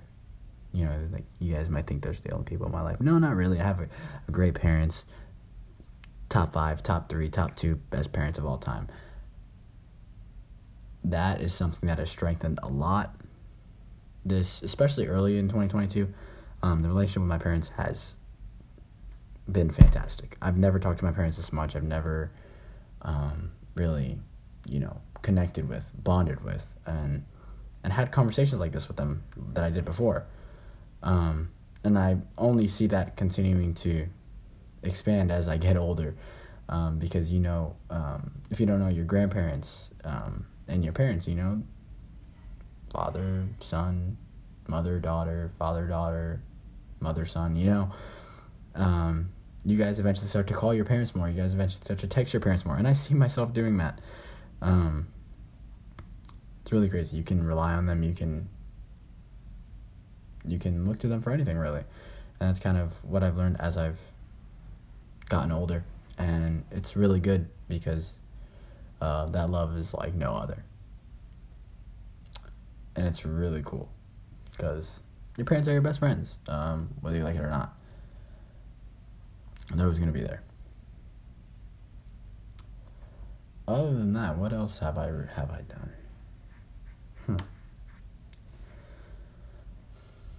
You 0.73 0.85
know, 0.85 1.09
like 1.11 1.25
you 1.39 1.55
guys 1.55 1.71
might 1.71 1.87
think 1.87 2.03
those 2.03 2.21
are 2.21 2.23
the 2.23 2.33
only 2.33 2.45
people 2.45 2.67
in 2.67 2.73
my 2.73 2.83
life. 2.83 3.01
No, 3.01 3.19
not 3.19 3.35
really. 3.35 3.59
I 3.59 3.65
have 3.65 3.81
a, 3.81 3.89
a 4.29 4.31
great 4.31 4.55
parents. 4.55 5.07
Top 6.29 6.53
five, 6.53 6.83
top 6.83 7.09
three, 7.09 7.29
top 7.29 7.57
two 7.57 7.77
best 7.77 8.13
parents 8.13 8.39
of 8.39 8.45
all 8.45 8.59
time. 8.59 8.89
That 11.03 11.41
is 11.41 11.55
something 11.55 11.87
that 11.89 11.99
has 11.99 12.11
strengthened 12.11 12.61
a 12.63 12.69
lot. 12.69 13.17
This, 14.25 14.61
especially 14.63 15.07
early 15.09 15.39
in 15.39 15.49
2022, 15.49 16.13
um, 16.63 16.81
the 16.81 16.89
relationship 16.89 17.23
with 17.23 17.29
my 17.29 17.39
parents 17.39 17.69
has 17.69 18.15
been 19.51 19.71
fantastic. 19.71 20.37
I've 20.43 20.59
never 20.59 20.79
talked 20.79 20.99
to 20.99 21.05
my 21.05 21.13
parents 21.13 21.37
this 21.37 21.53
much. 21.53 21.75
I've 21.75 21.83
never 21.83 22.31
um, 23.03 23.53
really, 23.75 24.19
you 24.69 24.81
know, 24.81 25.01
connected 25.23 25.69
with, 25.69 25.91
bonded 26.03 26.45
with, 26.45 26.67
and 26.87 27.25
and 27.83 27.93
had 27.93 28.13
conversations 28.13 28.61
like 28.61 28.73
this 28.73 28.89
with 28.89 28.97
them 28.97 29.23
that 29.55 29.65
I 29.65 29.71
did 29.71 29.85
before. 29.85 30.27
Um, 31.03 31.51
and 31.83 31.99
I 31.99 32.19
only 32.37 32.69
see 32.69 32.87
that 32.89 33.17
continuing 33.17 33.73
to 33.75 34.07
expand 34.83 35.33
as 35.33 35.49
I 35.49 35.57
get 35.57 35.79
older, 35.79 36.15
um, 36.69 36.99
because 36.99 37.33
you 37.33 37.41
know, 37.41 37.77
um, 37.89 38.33
if 38.51 38.61
you 38.61 38.67
don't 38.67 38.81
know 38.81 38.89
your 38.89 39.07
grandparents 39.07 39.91
um, 40.05 40.47
and 40.69 40.85
your 40.85 40.93
parents, 40.93 41.27
you 41.27 41.37
know, 41.37 41.63
father, 42.93 43.49
son, 43.61 44.19
mother, 44.69 44.99
daughter, 44.99 45.51
father, 45.59 45.87
daughter, 45.87 46.43
mother, 47.01 47.25
son, 47.25 47.57
you 47.57 47.67
know. 47.67 47.93
Um, 48.75 49.31
you 49.65 49.77
guys 49.77 50.01
eventually 50.01 50.29
start 50.29 50.47
to 50.47 50.55
call 50.55 50.73
your 50.73 50.85
parents 50.85 51.15
more. 51.15 51.29
You 51.29 51.41
guys 51.41 51.55
eventually 51.55 51.83
start 51.85 51.99
to 52.01 52.07
text 52.07 52.33
your 52.33 52.41
parents 52.41 52.65
more. 52.65 52.77
And 52.77 52.89
I 52.89 52.93
see 52.93 53.15
myself 53.15 53.53
doing 53.53 53.79
that. 53.79 54.01
Um, 54.63 55.09
it's 56.63 56.73
really 56.73 56.89
crazy. 56.89 57.17
You 57.17 57.25
can 57.25 57.45
rely 57.45 57.75
on 57.75 57.87
them. 57.87 58.03
You 58.03 58.15
can 58.15 58.49
you 60.47 60.59
can 60.59 60.87
look 60.87 60.99
to 61.01 61.09
them 61.09 61.21
for 61.21 61.31
anything 61.31 61.59
really. 61.59 61.81
And 62.41 62.49
that's 62.49 62.61
kind 62.61 62.79
of 62.79 63.05
what 63.05 63.23
I've 63.23 63.37
learned 63.37 63.61
as 63.61 63.77
I've 63.77 64.01
gotten 65.29 65.53
older. 65.53 65.85
And 66.19 66.65
it's 66.71 66.97
really 66.97 67.21
good 67.21 67.49
because 67.69 68.17
uh, 69.01 69.27
that 69.27 69.51
love 69.51 69.77
is 69.77 69.93
like 69.95 70.15
no 70.15 70.33
other. 70.33 70.65
And 72.97 73.07
it's 73.07 73.25
really 73.25 73.63
cool 73.65 73.89
because 74.51 75.03
your 75.41 75.47
parents 75.47 75.67
are 75.71 75.73
your 75.73 75.81
best 75.81 76.01
friends, 76.01 76.37
um, 76.49 76.91
whether 77.01 77.17
you 77.17 77.25
like 77.25 77.35
it 77.35 77.41
or 77.41 77.49
not. 77.49 77.75
They're 79.75 79.87
always 79.87 79.99
going 79.99 80.13
to 80.13 80.19
be 80.19 80.23
there. 80.23 80.43
Other 83.67 83.95
than 83.95 84.13
that, 84.13 84.37
what 84.37 84.53
else 84.53 84.81
have 84.81 84.99
I 84.99 85.07
have 85.35 85.51
I 85.51 85.63
done? 85.63 85.93
Hmm. 87.25 87.37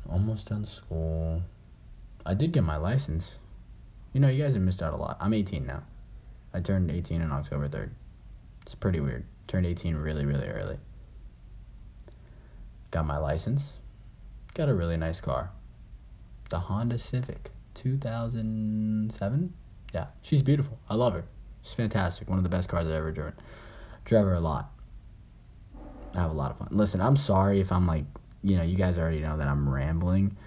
Almost 0.07 0.49
done 0.49 0.65
school. 0.65 1.41
I 2.23 2.35
did 2.35 2.51
get 2.51 2.63
my 2.63 2.77
license. 2.77 3.39
You 4.13 4.19
know, 4.19 4.27
you 4.27 4.43
guys 4.43 4.53
have 4.53 4.61
missed 4.61 4.83
out 4.83 4.93
a 4.93 4.97
lot. 4.97 5.17
I'm 5.19 5.33
18 5.33 5.65
now. 5.65 5.81
I 6.53 6.59
turned 6.59 6.91
18 6.91 7.23
on 7.23 7.31
October 7.31 7.67
3rd. 7.67 7.89
It's 8.61 8.75
pretty 8.75 8.99
weird. 8.99 9.25
Turned 9.47 9.65
18 9.65 9.95
really, 9.95 10.27
really 10.27 10.47
early. 10.47 10.77
Got 12.91 13.07
my 13.07 13.17
license. 13.17 13.73
Got 14.61 14.69
a 14.69 14.75
really 14.75 14.95
nice 14.95 15.19
car. 15.19 15.49
The 16.51 16.59
Honda 16.59 16.99
Civic. 16.99 17.49
2007. 17.73 19.53
Yeah, 19.91 20.05
she's 20.21 20.43
beautiful. 20.43 20.77
I 20.87 20.93
love 20.93 21.13
her. 21.13 21.23
She's 21.63 21.73
fantastic. 21.73 22.29
One 22.29 22.37
of 22.37 22.43
the 22.43 22.49
best 22.51 22.69
cars 22.69 22.85
I've 22.85 22.93
ever 22.93 23.11
driven. 23.11 23.33
Drive 24.05 24.25
her 24.25 24.35
a 24.35 24.39
lot. 24.39 24.71
I 26.13 26.19
have 26.19 26.29
a 26.29 26.35
lot 26.35 26.51
of 26.51 26.59
fun. 26.59 26.67
Listen, 26.69 27.01
I'm 27.01 27.15
sorry 27.15 27.59
if 27.59 27.71
I'm 27.71 27.87
like, 27.87 28.03
you 28.43 28.55
know, 28.55 28.61
you 28.61 28.75
guys 28.75 28.99
already 28.99 29.19
know 29.19 29.35
that 29.35 29.47
I'm 29.47 29.67
rambling, 29.67 30.37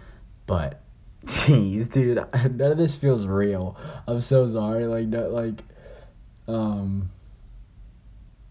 but 0.47 0.81
jeez, 1.25 1.93
dude, 1.93 2.19
none 2.57 2.71
of 2.71 2.79
this 2.79 2.97
feels 2.97 3.27
real. 3.27 3.77
I'm 4.07 4.21
so 4.21 4.49
sorry. 4.49 4.87
Like, 4.87 5.09
no, 5.09 5.29
like, 5.29 5.61
um, 6.47 7.11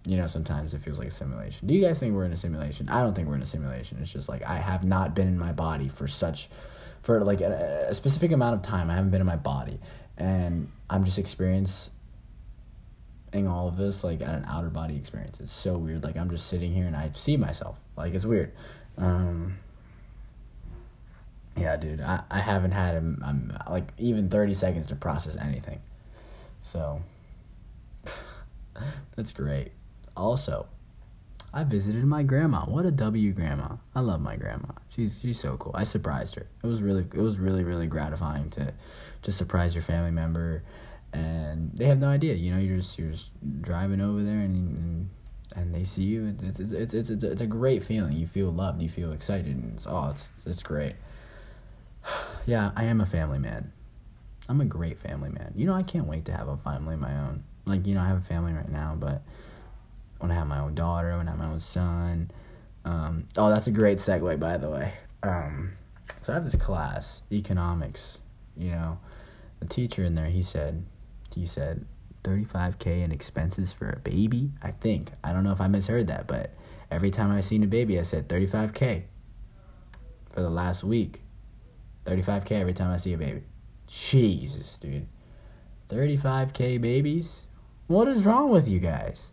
you 0.05 0.17
know, 0.17 0.27
sometimes 0.27 0.73
it 0.73 0.79
feels 0.79 0.99
like 0.99 1.07
a 1.07 1.11
simulation. 1.11 1.67
Do 1.67 1.73
you 1.73 1.81
guys 1.81 1.99
think 1.99 2.13
we're 2.13 2.25
in 2.25 2.33
a 2.33 2.37
simulation? 2.37 2.89
I 2.89 3.01
don't 3.01 3.15
think 3.15 3.27
we're 3.27 3.35
in 3.35 3.41
a 3.41 3.45
simulation. 3.45 3.99
It's 4.01 4.11
just 4.11 4.27
like 4.27 4.43
I 4.43 4.57
have 4.57 4.83
not 4.83 5.15
been 5.15 5.27
in 5.27 5.37
my 5.37 5.53
body 5.53 5.87
for 5.87 6.07
such 6.07 6.49
for 7.01 7.23
like 7.23 7.41
a, 7.41 7.87
a 7.89 7.95
specific 7.95 8.31
amount 8.31 8.55
of 8.55 8.61
time. 8.61 8.89
I 8.89 8.95
haven't 8.95 9.11
been 9.11 9.21
in 9.21 9.27
my 9.27 9.37
body, 9.37 9.79
and 10.17 10.69
I'm 10.89 11.05
just 11.05 11.19
experiencing 11.19 11.91
all 13.47 13.67
of 13.67 13.77
this 13.77 14.03
like 14.03 14.21
at 14.21 14.35
an 14.35 14.45
outer 14.47 14.69
body 14.69 14.97
experience. 14.97 15.39
It's 15.39 15.53
so 15.53 15.77
weird. 15.77 16.03
Like 16.03 16.17
I'm 16.17 16.29
just 16.29 16.47
sitting 16.47 16.73
here 16.73 16.85
and 16.85 16.95
I 16.95 17.09
see 17.13 17.37
myself. 17.37 17.79
Like 17.95 18.13
it's 18.13 18.25
weird. 18.25 18.51
Um, 18.97 19.57
yeah, 21.55 21.77
dude. 21.77 22.01
I, 22.01 22.23
I 22.29 22.39
haven't 22.39 22.71
had 22.71 22.95
a, 22.95 23.15
I'm 23.23 23.57
like 23.69 23.89
even 23.97 24.29
thirty 24.29 24.53
seconds 24.53 24.87
to 24.87 24.95
process 24.95 25.37
anything. 25.37 25.79
So 26.61 27.01
that's 29.15 29.31
great. 29.31 29.71
Also, 30.15 30.67
I 31.53 31.63
visited 31.63 32.03
my 32.05 32.23
grandma. 32.23 32.61
What 32.61 32.85
a 32.85 32.91
W 32.91 33.31
grandma. 33.31 33.77
I 33.95 33.99
love 33.99 34.21
my 34.21 34.35
grandma. 34.35 34.73
She's 34.89 35.19
she's 35.19 35.39
so 35.39 35.57
cool. 35.57 35.71
I 35.75 35.83
surprised 35.83 36.35
her. 36.35 36.47
It 36.63 36.67
was 36.67 36.81
really 36.81 37.05
it 37.13 37.21
was 37.21 37.39
really 37.39 37.63
really 37.63 37.87
gratifying 37.87 38.49
to 38.51 38.73
to 39.21 39.31
surprise 39.31 39.75
your 39.75 39.83
family 39.83 40.11
member 40.11 40.63
and 41.13 41.71
they 41.73 41.85
have 41.85 41.99
no 41.99 42.09
idea. 42.09 42.33
You 42.33 42.53
know, 42.53 42.59
you're 42.59 42.77
just 42.77 42.97
you're 42.97 43.11
just 43.11 43.31
driving 43.61 44.01
over 44.01 44.23
there 44.23 44.39
and 44.39 44.77
and, 44.77 45.09
and 45.55 45.75
they 45.75 45.83
see 45.83 46.03
you. 46.03 46.35
It's 46.41 46.59
it's, 46.59 46.71
it's 46.71 46.93
it's 46.93 47.09
it's 47.09 47.23
it's 47.23 47.41
a 47.41 47.47
great 47.47 47.83
feeling. 47.83 48.13
You 48.13 48.27
feel 48.27 48.51
loved. 48.51 48.81
You 48.81 48.89
feel 48.89 49.11
excited. 49.11 49.55
And 49.55 49.73
it's 49.73 49.85
oh, 49.87 50.09
it's 50.09 50.31
it's 50.45 50.63
great. 50.63 50.95
yeah, 52.45 52.71
I 52.75 52.85
am 52.85 52.99
a 52.99 53.05
family 53.05 53.39
man. 53.39 53.71
I'm 54.49 54.59
a 54.59 54.65
great 54.65 54.99
family 54.99 55.29
man. 55.29 55.53
You 55.55 55.67
know, 55.67 55.73
I 55.73 55.83
can't 55.83 56.07
wait 56.07 56.25
to 56.25 56.33
have 56.33 56.47
a 56.47 56.57
family 56.57 56.95
of 56.95 56.99
my 56.99 57.15
own. 57.15 57.43
Like 57.65 57.85
you 57.85 57.93
know, 57.93 58.01
I 58.01 58.07
have 58.07 58.17
a 58.17 58.21
family 58.21 58.53
right 58.53 58.69
now, 58.69 58.95
but 58.99 59.21
when 60.23 60.31
I 60.31 60.35
have 60.35 60.47
my 60.47 60.59
own 60.59 60.73
daughter, 60.73 61.17
when 61.17 61.27
I 61.27 61.31
have 61.31 61.39
my 61.39 61.47
own 61.47 61.59
son. 61.59 62.31
Um, 62.85 63.27
oh, 63.35 63.49
that's 63.49 63.67
a 63.67 63.71
great 63.71 63.97
segue, 63.97 64.39
by 64.39 64.55
the 64.57 64.69
way. 64.69 64.93
Um, 65.21 65.73
so 66.21 66.31
I 66.31 66.35
have 66.35 66.45
this 66.45 66.55
class, 66.55 67.23
economics. 67.29 68.19
You 68.55 68.71
know, 68.71 68.99
the 69.59 69.65
teacher 69.65 70.01
in 70.05 70.15
there, 70.15 70.27
he 70.27 70.41
said, 70.41 70.85
he 71.35 71.45
said, 71.45 71.85
35k 72.23 73.03
in 73.03 73.11
expenses 73.11 73.73
for 73.73 73.89
a 73.89 73.99
baby. 73.99 74.49
I 74.61 74.71
think 74.71 75.11
I 75.25 75.33
don't 75.33 75.43
know 75.43 75.51
if 75.51 75.59
I 75.59 75.67
misheard 75.67 76.07
that, 76.07 76.25
but 76.25 76.51
every 76.89 77.11
time 77.11 77.29
I've 77.29 77.43
seen 77.43 77.61
a 77.63 77.67
baby, 77.67 77.99
I 77.99 78.03
said 78.03 78.29
35k 78.29 79.03
for 80.33 80.39
the 80.39 80.49
last 80.49 80.85
week. 80.85 81.19
35k 82.05 82.51
every 82.51 82.73
time 82.73 82.91
I 82.91 82.97
see 82.97 83.11
a 83.11 83.17
baby. 83.17 83.43
Jesus, 83.87 84.79
dude. 84.79 85.05
35k 85.89 86.79
babies? 86.79 87.45
What 87.87 88.07
is 88.07 88.23
wrong 88.23 88.49
with 88.49 88.69
you 88.69 88.79
guys? 88.79 89.32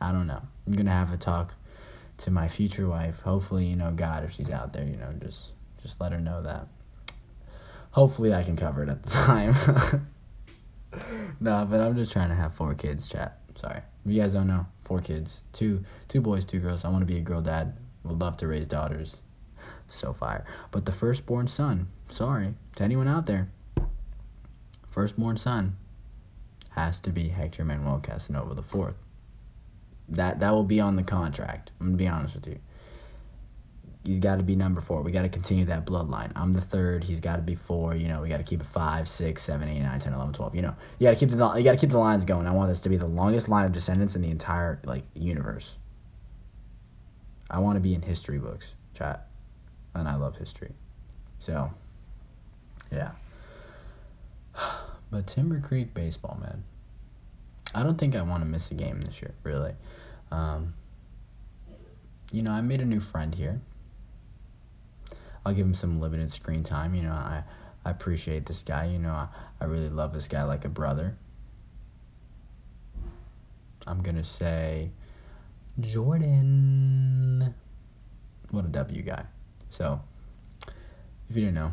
I 0.00 0.12
don't 0.12 0.26
know. 0.26 0.40
I'm 0.66 0.72
gonna 0.72 0.90
have 0.90 1.12
a 1.12 1.16
talk 1.16 1.54
to 2.18 2.30
my 2.30 2.48
future 2.48 2.88
wife. 2.88 3.20
Hopefully, 3.22 3.66
you 3.66 3.76
know, 3.76 3.90
God, 3.90 4.24
if 4.24 4.32
she's 4.32 4.50
out 4.50 4.72
there, 4.72 4.84
you 4.84 4.96
know, 4.96 5.12
just 5.20 5.52
just 5.82 6.00
let 6.00 6.12
her 6.12 6.20
know 6.20 6.42
that. 6.42 6.66
Hopefully, 7.92 8.32
I 8.34 8.42
can 8.42 8.56
cover 8.56 8.82
it 8.82 8.88
at 8.88 9.02
the 9.02 9.10
time. 9.10 9.54
nah, 11.40 11.64
but 11.64 11.80
I'm 11.80 11.96
just 11.96 12.12
trying 12.12 12.28
to 12.28 12.34
have 12.34 12.54
four 12.54 12.74
kids. 12.74 13.08
Chat. 13.08 13.38
Sorry, 13.56 13.78
if 13.78 14.12
you 14.12 14.20
guys 14.20 14.32
don't 14.32 14.46
know, 14.46 14.66
four 14.84 15.00
kids, 15.00 15.42
two 15.52 15.84
two 16.08 16.20
boys, 16.20 16.44
two 16.46 16.60
girls. 16.60 16.84
I 16.84 16.88
want 16.88 17.02
to 17.02 17.06
be 17.06 17.18
a 17.18 17.22
girl 17.22 17.40
dad. 17.40 17.76
Would 18.04 18.20
love 18.20 18.36
to 18.38 18.46
raise 18.46 18.66
daughters. 18.66 19.16
So 19.88 20.12
fire. 20.12 20.44
But 20.70 20.86
the 20.86 20.92
firstborn 20.92 21.48
son. 21.48 21.88
Sorry 22.08 22.54
to 22.76 22.84
anyone 22.84 23.08
out 23.08 23.26
there. 23.26 23.50
firstborn 24.90 25.36
son 25.36 25.76
has 26.70 27.00
to 27.00 27.10
be 27.10 27.28
Hector 27.28 27.64
Manuel 27.64 27.98
Casanova 28.00 28.54
the 28.54 28.62
fourth. 28.62 28.96
That 30.10 30.40
that 30.40 30.52
will 30.52 30.64
be 30.64 30.80
on 30.80 30.96
the 30.96 31.02
contract. 31.02 31.70
I'm 31.80 31.88
gonna 31.88 31.96
be 31.96 32.08
honest 32.08 32.34
with 32.34 32.46
you. 32.46 32.58
He's 34.04 34.18
got 34.18 34.36
to 34.36 34.42
be 34.42 34.56
number 34.56 34.80
four. 34.80 35.02
We 35.02 35.12
got 35.12 35.22
to 35.22 35.28
continue 35.28 35.66
that 35.66 35.84
bloodline. 35.84 36.32
I'm 36.34 36.54
the 36.54 36.60
third. 36.60 37.04
He's 37.04 37.20
got 37.20 37.36
to 37.36 37.42
be 37.42 37.54
four. 37.54 37.94
You 37.94 38.08
know, 38.08 38.22
we 38.22 38.30
got 38.30 38.38
to 38.38 38.42
keep 38.42 38.62
it 38.62 38.66
five, 38.66 39.06
six, 39.06 39.42
seven, 39.42 39.68
eight, 39.68 39.80
nine, 39.80 40.00
ten, 40.00 40.14
eleven, 40.14 40.32
twelve. 40.32 40.54
You 40.54 40.62
know, 40.62 40.74
you 40.98 41.06
got 41.06 41.10
to 41.10 41.16
keep 41.16 41.28
the 41.28 41.36
you 41.54 41.62
got 41.62 41.72
to 41.72 41.76
keep 41.76 41.90
the 41.90 41.98
lines 41.98 42.24
going. 42.24 42.46
I 42.46 42.52
want 42.52 42.70
this 42.70 42.80
to 42.82 42.88
be 42.88 42.96
the 42.96 43.06
longest 43.06 43.50
line 43.50 43.66
of 43.66 43.72
descendants 43.72 44.16
in 44.16 44.22
the 44.22 44.30
entire 44.30 44.80
like 44.86 45.04
universe. 45.14 45.76
I 47.50 47.58
want 47.58 47.76
to 47.76 47.80
be 47.80 47.94
in 47.94 48.00
history 48.00 48.38
books, 48.38 48.74
chat, 48.94 49.26
and 49.94 50.08
I 50.08 50.14
love 50.16 50.36
history. 50.36 50.72
So, 51.38 51.70
yeah. 52.90 53.12
But 55.12 55.26
Timber 55.26 55.58
Creek 55.58 55.92
baseball, 55.92 56.38
man. 56.40 56.62
I 57.74 57.82
don't 57.82 57.98
think 57.98 58.16
I 58.16 58.22
want 58.22 58.42
to 58.42 58.48
miss 58.48 58.70
a 58.70 58.74
game 58.74 59.00
this 59.00 59.22
year, 59.22 59.34
really. 59.44 59.74
Um, 60.30 60.74
you 62.32 62.42
know, 62.42 62.52
I 62.52 62.60
made 62.60 62.80
a 62.80 62.84
new 62.84 63.00
friend 63.00 63.34
here. 63.34 63.60
I'll 65.44 65.52
give 65.52 65.66
him 65.66 65.74
some 65.74 66.00
limited 66.00 66.30
screen 66.30 66.62
time. 66.62 66.94
You 66.94 67.02
know, 67.02 67.12
I, 67.12 67.44
I 67.84 67.90
appreciate 67.90 68.46
this 68.46 68.62
guy. 68.62 68.86
You 68.86 68.98
know, 68.98 69.10
I, 69.10 69.28
I 69.60 69.64
really 69.64 69.88
love 69.88 70.12
this 70.12 70.28
guy 70.28 70.42
like 70.42 70.64
a 70.64 70.68
brother. 70.68 71.16
I'm 73.86 74.02
going 74.02 74.16
to 74.16 74.24
say 74.24 74.90
Jordan. 75.80 77.54
What 78.50 78.64
a 78.64 78.68
W 78.68 79.02
guy. 79.02 79.24
So, 79.70 80.00
if 80.66 81.36
you 81.36 81.42
didn't 81.42 81.54
know, 81.54 81.72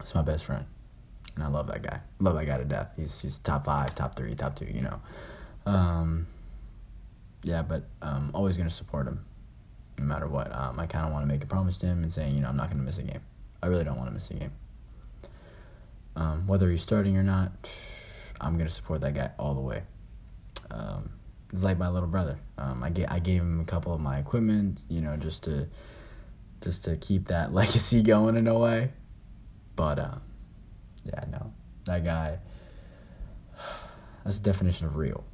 it's 0.00 0.14
my 0.14 0.22
best 0.22 0.44
friend. 0.44 0.66
And 1.38 1.46
I 1.46 1.50
love 1.50 1.68
that 1.68 1.82
guy. 1.82 2.00
Love 2.18 2.34
that 2.34 2.46
guy 2.46 2.56
to 2.56 2.64
death. 2.64 2.90
He's 2.96 3.20
he's 3.20 3.38
top 3.38 3.66
five, 3.66 3.94
top 3.94 4.16
three, 4.16 4.34
top 4.34 4.56
two, 4.56 4.64
you 4.64 4.82
know. 4.82 5.00
Um, 5.66 6.26
yeah, 7.44 7.62
but 7.62 7.84
um, 8.02 8.32
always 8.34 8.56
gonna 8.56 8.68
support 8.68 9.06
him, 9.06 9.24
no 10.00 10.04
matter 10.04 10.26
what. 10.26 10.52
Um, 10.52 10.80
I 10.80 10.86
kind 10.86 11.06
of 11.06 11.12
want 11.12 11.22
to 11.22 11.32
make 11.32 11.44
a 11.44 11.46
promise 11.46 11.76
to 11.78 11.86
him 11.86 12.02
and 12.02 12.12
saying, 12.12 12.34
you 12.34 12.40
know, 12.40 12.48
I'm 12.48 12.56
not 12.56 12.70
gonna 12.70 12.82
miss 12.82 12.98
a 12.98 13.04
game. 13.04 13.20
I 13.62 13.68
really 13.68 13.84
don't 13.84 13.96
want 13.96 14.08
to 14.08 14.14
miss 14.14 14.28
a 14.32 14.34
game. 14.34 14.50
Um, 16.16 16.44
whether 16.48 16.68
he's 16.72 16.82
starting 16.82 17.16
or 17.16 17.22
not, 17.22 17.52
I'm 18.40 18.58
gonna 18.58 18.68
support 18.68 19.00
that 19.02 19.14
guy 19.14 19.30
all 19.38 19.54
the 19.54 19.60
way. 19.60 19.84
Um, 20.72 21.08
it's 21.52 21.62
like 21.62 21.78
my 21.78 21.88
little 21.88 22.08
brother. 22.08 22.36
Um, 22.58 22.82
I 22.82 22.90
gave 22.90 23.06
I 23.10 23.20
gave 23.20 23.42
him 23.42 23.60
a 23.60 23.64
couple 23.64 23.94
of 23.94 24.00
my 24.00 24.18
equipment, 24.18 24.82
you 24.88 25.02
know, 25.02 25.16
just 25.16 25.44
to 25.44 25.68
just 26.62 26.84
to 26.86 26.96
keep 26.96 27.28
that 27.28 27.52
legacy 27.60 28.02
going 28.02 28.36
in 28.36 28.48
a 28.48 28.58
way. 28.58 28.90
But 29.76 30.00
uh, 30.00 30.14
yeah, 31.08 31.24
no, 31.30 31.52
that 31.84 32.04
guy. 32.04 32.38
That's 34.24 34.38
the 34.38 34.44
definition 34.44 34.86
of 34.86 34.96
real. 34.96 35.24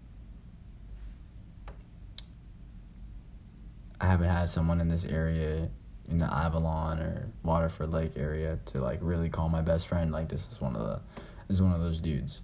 I 4.00 4.07
haven't 4.07 4.28
had 4.28 4.49
someone 4.49 4.81
in 4.81 4.88
this 4.88 5.04
area, 5.04 5.69
in 6.09 6.19
the 6.19 6.26
Avalon 6.26 7.00
or 7.00 7.28
Waterford 7.43 7.93
Lake 7.93 8.12
area, 8.16 8.59
to 8.66 8.78
like 8.81 8.99
really 9.02 9.28
call 9.28 9.49
my 9.49 9.62
best 9.62 9.88
friend. 9.88 10.12
Like 10.12 10.28
this 10.28 10.50
is 10.52 10.61
one 10.61 10.76
of 10.76 10.83
the, 10.83 11.00
this 11.49 11.57
is 11.57 11.62
one 11.62 11.73
of 11.73 11.81
those 11.81 12.00
dudes. 12.00 12.43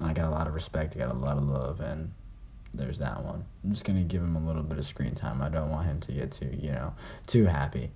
And 0.00 0.08
I 0.08 0.12
got 0.12 0.26
a 0.26 0.30
lot 0.30 0.46
of 0.46 0.54
respect. 0.54 0.96
I 0.96 0.98
got 0.98 1.10
a 1.10 1.18
lot 1.18 1.36
of 1.36 1.44
love, 1.44 1.80
and 1.80 2.12
there's 2.74 2.98
that 2.98 3.22
one. 3.22 3.44
I'm 3.64 3.70
just 3.70 3.84
gonna 3.84 4.02
give 4.02 4.22
him 4.22 4.36
a 4.36 4.46
little 4.46 4.62
bit 4.62 4.78
of 4.78 4.84
screen 4.84 5.14
time. 5.14 5.40
I 5.40 5.48
don't 5.48 5.70
want 5.70 5.86
him 5.86 6.00
to 6.00 6.12
get 6.12 6.32
too, 6.32 6.50
you 6.60 6.72
know, 6.72 6.94
too 7.26 7.44
happy. 7.44 7.90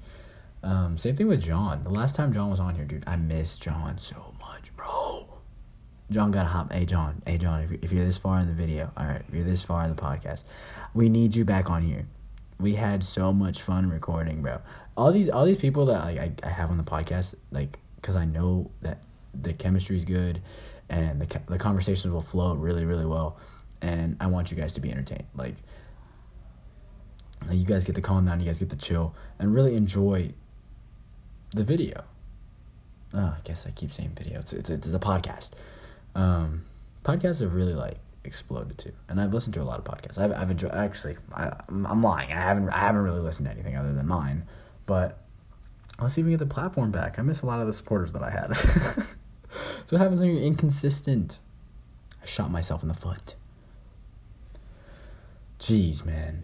Um, 0.64 0.97
same 0.97 1.14
thing 1.14 1.28
with 1.28 1.42
John. 1.42 1.85
The 1.85 1.90
last 1.90 2.16
time 2.16 2.33
John 2.33 2.50
was 2.50 2.59
on 2.59 2.75
here, 2.75 2.87
dude, 2.87 3.04
I 3.06 3.16
miss 3.16 3.59
John 3.59 3.99
so 3.99 4.35
much, 4.40 4.75
bro. 4.76 5.28
John 6.11 6.30
got 6.30 6.47
a 6.47 6.49
hop. 6.49 6.73
Hey, 6.73 6.87
John. 6.87 7.21
Hey, 7.26 7.37
John. 7.37 7.61
If, 7.61 7.85
if 7.85 7.92
you're 7.92 8.04
this 8.04 8.16
far 8.16 8.40
in 8.40 8.47
the 8.47 8.54
video, 8.54 8.90
all 8.97 9.06
right, 9.06 9.23
if 9.28 9.35
you're 9.35 9.44
this 9.44 9.62
far 9.62 9.85
in 9.85 9.94
the 9.94 10.02
podcast, 10.02 10.44
we 10.94 11.11
need 11.11 11.35
you 11.35 11.44
back 11.44 11.68
on 11.68 11.83
here. 11.83 12.07
We 12.59 12.74
had 12.74 13.05
so 13.05 13.31
much 13.31 13.61
fun 13.61 13.90
recording, 13.90 14.40
bro. 14.40 14.59
All 14.96 15.12
these, 15.12 15.29
all 15.29 15.44
these 15.44 15.59
people 15.59 15.85
that 15.87 16.03
like, 16.05 16.18
I, 16.18 16.33
I 16.42 16.50
have 16.50 16.70
on 16.70 16.79
the 16.79 16.85
podcast, 16.85 17.35
like, 17.50 17.79
cause 18.00 18.16
I 18.16 18.24
know 18.24 18.70
that 18.81 19.00
the 19.35 19.53
chemistry's 19.53 20.05
good, 20.07 20.40
and 20.88 21.20
the 21.20 21.40
the 21.46 21.59
conversations 21.59 22.12
will 22.12 22.22
flow 22.22 22.55
really, 22.55 22.85
really 22.85 23.07
well, 23.07 23.38
and 23.83 24.16
I 24.20 24.29
want 24.29 24.50
you 24.50 24.57
guys 24.57 24.74
to 24.74 24.81
be 24.81 24.90
entertained. 24.90 25.24
Like 25.35 25.57
you 27.50 27.66
guys 27.66 27.85
get 27.85 27.94
to 27.96 28.00
calm 28.00 28.27
down, 28.27 28.40
you 28.40 28.46
guys 28.46 28.59
get 28.59 28.70
to 28.70 28.77
chill, 28.77 29.14
and 29.38 29.53
really 29.53 29.74
enjoy 29.74 30.33
the 31.55 31.64
video. 31.64 32.05
Oh, 33.14 33.35
I 33.37 33.38
guess 33.45 33.67
I 33.67 33.71
keep 33.71 33.93
saying 33.93 34.12
video. 34.17 34.40
It's 34.40 34.53
it's, 34.53 34.69
it's 34.69 34.93
a 34.93 34.99
podcast. 34.99 35.51
Um, 36.14 36.64
podcasts 37.05 37.40
have 37.40 37.55
really 37.55 37.75
like 37.75 37.99
exploded 38.25 38.77
too, 38.77 38.93
and 39.09 39.21
I've 39.21 39.33
listened 39.33 39.55
to 39.55 39.62
a 39.62 39.64
lot 39.64 39.79
of 39.79 39.85
podcasts. 39.85 40.19
I've 40.19 40.33
I've 40.33 40.51
enjoyed. 40.51 40.73
Actually, 40.73 41.17
I, 41.33 41.53
I'm 41.69 42.03
lying. 42.03 42.33
I 42.33 42.40
haven't 42.40 42.69
I 42.71 42.81
haven't 42.81 43.03
really 43.03 43.21
listened 43.21 43.47
to 43.47 43.53
anything 43.53 43.77
other 43.77 43.93
than 43.93 44.07
mine, 44.07 44.45
but 44.87 45.21
let's 46.01 46.14
see 46.14 46.23
if 46.23 46.25
we 46.25 46.33
get 46.33 46.40
the 46.40 46.47
platform 46.47 46.90
back. 46.90 47.19
I 47.19 47.23
miss 47.23 47.43
a 47.43 47.47
lot 47.47 47.61
of 47.61 47.67
the 47.67 47.73
supporters 47.73 48.12
that 48.14 48.23
I 48.23 48.31
had. 48.31 48.55
so 48.57 49.07
what 49.90 50.01
happens 50.01 50.21
when 50.21 50.31
you're 50.31 50.43
inconsistent? 50.43 51.38
I 52.21 52.27
shot 52.27 52.51
myself 52.51 52.83
in 52.83 52.88
the 52.88 52.95
foot. 52.95 53.37
Jeez, 55.61 56.05
man. 56.05 56.43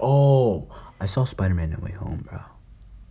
Oh, 0.00 0.68
I 1.00 1.06
saw 1.06 1.24
Spider 1.24 1.54
Man 1.54 1.70
No 1.70 1.78
Way 1.82 1.92
Home, 1.92 2.24
bro 2.28 2.40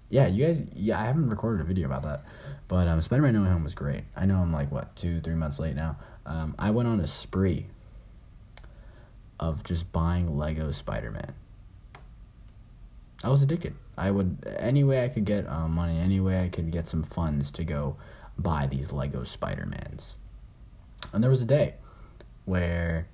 yeah, 0.09 0.27
you 0.27 0.45
guys, 0.45 0.63
yeah, 0.75 0.99
I 0.99 1.05
haven't 1.05 1.27
recorded 1.27 1.61
a 1.61 1.65
video 1.65 1.87
about 1.87 2.03
that, 2.03 2.23
but 2.67 2.87
um, 2.87 3.01
Spider 3.01 3.21
Man 3.21 3.33
No 3.33 3.43
Way 3.43 3.49
Home 3.49 3.63
was 3.63 3.75
great. 3.75 4.03
I 4.15 4.25
know 4.25 4.35
I'm 4.35 4.53
like 4.53 4.71
what 4.71 4.95
two, 4.95 5.21
three 5.21 5.35
months 5.35 5.59
late 5.59 5.75
now. 5.75 5.97
Um, 6.25 6.55
I 6.57 6.71
went 6.71 6.87
on 6.87 6.99
a 6.99 7.07
spree 7.07 7.67
of 9.39 9.63
just 9.63 9.91
buying 9.91 10.37
Lego 10.37 10.71
Spider 10.71 11.11
Man. 11.11 11.33
I 13.23 13.29
was 13.29 13.41
addicted. 13.41 13.75
I 13.97 14.11
would 14.11 14.37
any 14.59 14.83
way 14.83 15.03
I 15.03 15.07
could 15.09 15.25
get 15.25 15.47
um, 15.49 15.73
money, 15.73 15.99
any 15.99 16.19
way 16.19 16.43
I 16.43 16.49
could 16.49 16.71
get 16.71 16.87
some 16.87 17.03
funds 17.03 17.51
to 17.51 17.63
go 17.63 17.97
buy 18.37 18.67
these 18.67 18.91
Lego 18.91 19.23
Spider 19.23 19.65
Mans. 19.65 20.15
And 21.13 21.23
there 21.23 21.31
was 21.31 21.41
a 21.41 21.45
day 21.45 21.75
where 22.45 23.07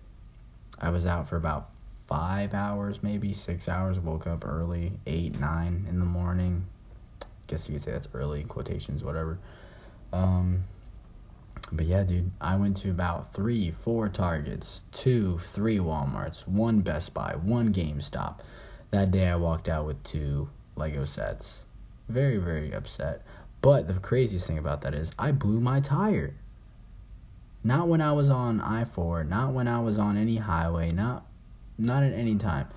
I 0.79 0.89
was 0.89 1.05
out 1.05 1.27
for 1.27 1.37
about 1.37 1.69
five 2.05 2.53
hours, 2.53 3.01
maybe 3.01 3.33
six 3.33 3.69
hours. 3.69 3.97
Woke 3.99 4.27
up 4.27 4.45
early, 4.45 4.99
eight, 5.07 5.39
nine 5.39 5.85
in 5.89 5.99
the 5.99 6.05
morning, 6.05 6.65
guess 7.53 7.69
you 7.69 7.75
could 7.75 7.83
say 7.83 7.91
that's 7.91 8.07
early 8.15 8.43
quotations, 8.43 9.03
whatever. 9.03 9.37
Um, 10.11 10.63
but 11.71 11.85
yeah, 11.85 12.03
dude, 12.03 12.31
I 12.41 12.55
went 12.55 12.77
to 12.77 12.89
about 12.89 13.33
three, 13.33 13.71
four 13.71 14.09
Targets, 14.09 14.85
two, 14.91 15.37
three 15.37 15.77
Walmarts, 15.77 16.47
one 16.47 16.81
Best 16.81 17.13
Buy, 17.13 17.35
one 17.35 17.71
GameStop. 17.71 18.39
That 18.89 19.11
day 19.11 19.27
I 19.29 19.35
walked 19.35 19.69
out 19.69 19.85
with 19.85 20.01
two 20.03 20.49
Lego 20.75 21.05
sets. 21.05 21.63
Very, 22.09 22.37
very 22.37 22.73
upset. 22.73 23.21
But 23.61 23.87
the 23.87 23.93
craziest 23.93 24.47
thing 24.47 24.57
about 24.57 24.81
that 24.81 24.95
is 24.95 25.11
I 25.19 25.31
blew 25.31 25.59
my 25.59 25.79
tire. 25.79 26.33
Not 27.63 27.87
when 27.87 28.01
I 28.01 28.11
was 28.13 28.29
on 28.31 28.61
I 28.61 28.83
4, 28.83 29.23
not 29.25 29.53
when 29.53 29.67
I 29.67 29.79
was 29.79 29.99
on 29.99 30.17
any 30.17 30.37
highway, 30.37 30.91
not 30.91 31.25
not 31.77 32.03
at 32.03 32.13
any 32.13 32.35
time. 32.35 32.67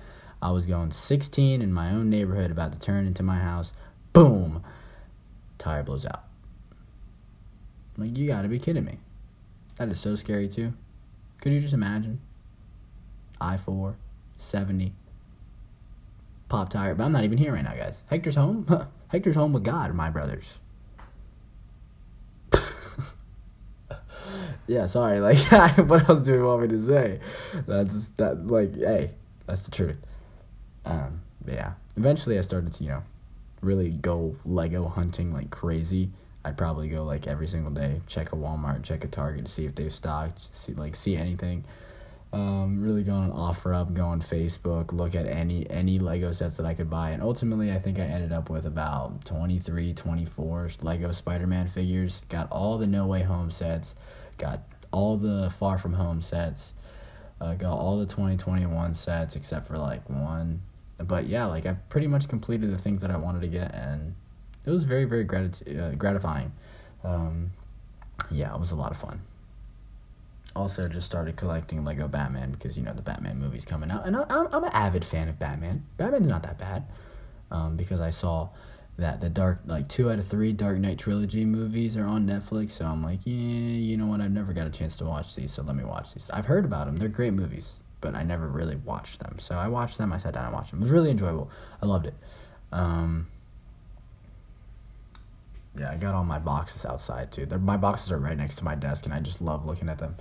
I 0.41 0.51
was 0.51 0.65
going 0.65 0.91
16 0.91 1.61
in 1.61 1.73
my 1.73 1.91
own 1.91 2.09
neighborhood, 2.09 2.51
about 2.51 2.73
to 2.73 2.79
turn 2.79 3.05
into 3.07 3.23
my 3.23 3.39
house 3.39 3.73
boom, 4.17 4.63
tire 5.59 5.83
blows 5.83 6.03
out. 6.03 6.23
like, 7.97 8.17
you 8.17 8.25
gotta 8.25 8.47
be 8.47 8.57
kidding 8.57 8.83
me. 8.83 8.97
That 9.75 9.89
is 9.89 9.99
so 9.99 10.15
scary 10.15 10.47
too. 10.47 10.73
Could 11.39 11.51
you 11.51 11.59
just 11.59 11.75
imagine? 11.75 12.19
I 13.39 13.57
4, 13.57 13.95
70, 14.39 14.91
pop 16.49 16.69
tire. 16.69 16.95
But 16.95 17.03
I'm 17.03 17.11
not 17.11 17.25
even 17.25 17.37
here 17.37 17.53
right 17.53 17.63
now, 17.63 17.75
guys. 17.75 18.01
Hector's 18.07 18.33
home? 18.33 18.65
Hector's 19.09 19.35
home 19.35 19.53
with 19.53 19.63
God, 19.63 19.93
my 19.93 20.09
brothers. 20.09 20.57
yeah, 24.67 24.87
sorry. 24.87 25.19
Like, 25.19 25.37
what 25.77 26.09
else 26.09 26.23
do 26.23 26.33
you 26.33 26.43
want 26.43 26.63
me 26.63 26.69
to 26.69 26.79
say? 26.79 27.19
That's 27.67 28.09
that. 28.17 28.47
Like, 28.47 28.75
hey, 28.75 29.11
that's 29.45 29.61
the 29.61 29.69
truth. 29.69 29.99
Um, 30.85 31.21
yeah. 31.45 31.73
Eventually, 31.95 32.39
I 32.39 32.41
started 32.41 32.73
to, 32.73 32.83
you 32.83 32.89
know, 32.89 33.03
really 33.61 33.89
go 33.89 34.35
Lego 34.45 34.87
hunting 34.87 35.33
like 35.33 35.49
crazy, 35.49 36.09
I'd 36.47 36.57
probably 36.57 36.87
go 36.87 37.03
like 37.03 37.27
every 37.27 37.47
single 37.47 37.71
day, 37.71 38.01
check 38.07 38.31
a 38.31 38.35
Walmart, 38.35 38.83
check 38.83 39.03
a 39.03 39.07
Target 39.07 39.45
to 39.47 39.51
see 39.51 39.65
if 39.65 39.75
they've 39.75 39.91
stocked, 39.91 40.55
see 40.55 40.73
like 40.73 40.95
see 40.95 41.17
anything. 41.17 41.65
Um, 42.31 42.81
really 42.81 43.03
go 43.03 43.13
on 43.13 43.31
OfferUp, 43.31 43.93
go 43.93 44.05
on 44.05 44.21
Facebook, 44.21 44.93
look 44.93 45.13
at 45.13 45.25
any 45.25 45.69
any 45.69 45.99
Lego 45.99 46.31
sets 46.31 46.55
that 46.57 46.65
I 46.65 46.73
could 46.73 46.89
buy, 46.89 47.11
and 47.11 47.21
ultimately 47.21 47.71
I 47.71 47.79
think 47.79 47.99
I 47.99 48.03
ended 48.03 48.31
up 48.31 48.49
with 48.49 48.65
about 48.65 49.25
23, 49.25 49.93
24 49.93 50.69
Lego 50.83 51.11
Spider-Man 51.11 51.67
figures. 51.67 52.23
Got 52.29 52.49
all 52.51 52.77
the 52.77 52.87
No 52.87 53.07
Way 53.07 53.23
Home 53.23 53.51
sets, 53.51 53.95
got 54.37 54.61
all 54.91 55.17
the 55.17 55.49
Far 55.49 55.77
From 55.77 55.93
Home 55.93 56.21
sets, 56.21 56.73
uh, 57.41 57.55
got 57.55 57.77
all 57.77 57.99
the 57.99 58.05
2021 58.05 58.93
sets 58.93 59.35
except 59.35 59.67
for 59.67 59.77
like 59.77 60.09
one 60.09 60.61
but 61.05 61.25
yeah, 61.25 61.45
like 61.45 61.65
I've 61.65 61.87
pretty 61.89 62.07
much 62.07 62.27
completed 62.27 62.71
the 62.71 62.77
things 62.77 63.01
that 63.01 63.11
I 63.11 63.17
wanted 63.17 63.41
to 63.41 63.47
get, 63.47 63.73
and 63.73 64.15
it 64.65 64.71
was 64.71 64.83
very 64.83 65.05
very 65.05 65.23
uh, 65.23 65.91
gratifying. 65.91 66.51
Um, 67.03 67.51
yeah, 68.31 68.53
it 68.53 68.59
was 68.59 68.71
a 68.71 68.75
lot 68.75 68.91
of 68.91 68.97
fun. 68.97 69.21
Also, 70.55 70.87
just 70.87 71.05
started 71.05 71.35
collecting 71.35 71.83
Lego 71.85 72.07
Batman 72.07 72.51
because 72.51 72.77
you 72.77 72.83
know 72.83 72.93
the 72.93 73.03
Batman 73.03 73.39
movie's 73.39 73.65
coming 73.65 73.91
out, 73.91 74.07
and 74.07 74.17
I, 74.17 74.25
I'm 74.29 74.47
I'm 74.51 74.63
an 74.63 74.71
avid 74.73 75.05
fan 75.05 75.29
of 75.29 75.37
Batman. 75.37 75.85
Batman's 75.97 76.27
not 76.27 76.43
that 76.43 76.57
bad, 76.57 76.85
um, 77.51 77.77
because 77.77 78.01
I 78.01 78.09
saw 78.09 78.49
that 78.97 79.21
the 79.21 79.29
dark 79.29 79.59
like 79.67 79.87
two 79.87 80.11
out 80.11 80.17
of 80.17 80.27
three 80.27 80.51
Dark 80.51 80.79
Knight 80.79 80.97
trilogy 80.97 81.45
movies 81.45 81.95
are 81.95 82.05
on 82.05 82.25
Netflix. 82.25 82.71
So 82.71 82.85
I'm 82.85 83.03
like, 83.03 83.19
yeah, 83.23 83.33
you 83.33 83.97
know 83.97 84.07
what? 84.07 84.21
I've 84.21 84.31
never 84.31 84.53
got 84.53 84.65
a 84.65 84.71
chance 84.71 84.97
to 84.97 85.05
watch 85.05 85.35
these, 85.35 85.51
so 85.51 85.61
let 85.61 85.75
me 85.75 85.83
watch 85.83 86.15
these. 86.15 86.31
I've 86.31 86.45
heard 86.45 86.65
about 86.65 86.87
them; 86.87 86.97
they're 86.97 87.07
great 87.07 87.33
movies, 87.33 87.73
but 88.01 88.15
I 88.15 88.23
never 88.23 88.47
really 88.47 88.75
watched 88.75 89.19
them. 89.19 89.37
So 89.39 89.55
I 89.55 89.67
watched 89.67 89.97
them. 89.97 90.13
I 90.13 90.17
sat 90.17 90.33
down 90.33 90.45
and 90.45 90.53
watched 90.53 90.71
them. 90.71 90.79
It 90.79 90.83
was 90.83 90.91
really 90.91 91.11
enjoyable. 91.11 91.49
I 91.81 91.85
loved 91.85 92.05
it. 92.05 92.13
Um, 92.71 93.27
yeah, 95.77 95.91
I 95.91 95.97
got 95.97 96.15
all 96.15 96.23
my 96.23 96.39
boxes 96.39 96.85
outside 96.85 97.31
too. 97.31 97.45
They're, 97.45 97.59
my 97.59 97.77
boxes 97.77 98.11
are 98.11 98.17
right 98.17 98.37
next 98.37 98.55
to 98.55 98.63
my 98.63 98.75
desk, 98.75 99.05
and 99.05 99.13
I 99.13 99.19
just 99.19 99.41
love 99.41 99.65
looking 99.65 99.89
at 99.89 99.99
them. 99.99 100.15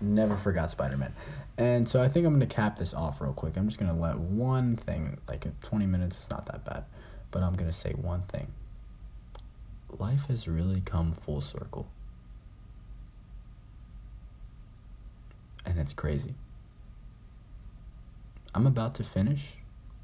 Never 0.00 0.36
forgot 0.36 0.70
Spider 0.70 0.96
Man. 0.96 1.12
And 1.58 1.86
so 1.86 2.02
I 2.02 2.08
think 2.08 2.26
I'm 2.26 2.32
going 2.32 2.48
to 2.48 2.54
cap 2.54 2.78
this 2.78 2.94
off 2.94 3.20
real 3.20 3.34
quick. 3.34 3.56
I'm 3.56 3.68
just 3.68 3.78
going 3.78 3.94
to 3.94 4.00
let 4.00 4.18
one 4.18 4.76
thing, 4.76 5.18
like 5.28 5.46
20 5.62 5.86
minutes 5.86 6.18
is 6.22 6.30
not 6.30 6.46
that 6.46 6.64
bad, 6.64 6.84
but 7.30 7.42
I'm 7.42 7.52
going 7.54 7.70
to 7.70 7.76
say 7.76 7.92
one 7.92 8.22
thing. 8.22 8.46
Life 9.98 10.26
has 10.28 10.48
really 10.48 10.80
come 10.80 11.12
full 11.12 11.42
circle. 11.42 11.86
And 15.64 15.78
it's 15.78 15.92
crazy. 15.92 16.34
I'm 18.54 18.66
about 18.66 18.94
to 18.96 19.04
finish 19.04 19.54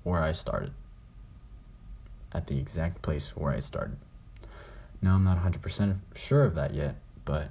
where 0.05 0.23
I 0.23 0.33
started, 0.33 0.73
at 2.33 2.47
the 2.47 2.59
exact 2.59 3.03
place 3.03 3.37
where 3.37 3.53
I 3.53 3.61
started. 3.61 3.97
Now, 5.03 5.15
I'm 5.15 5.25
not 5.25 5.43
100% 5.43 5.99
sure 6.15 6.45
of 6.45 6.55
that 6.55 6.75
yet, 6.75 6.97
but 7.25 7.51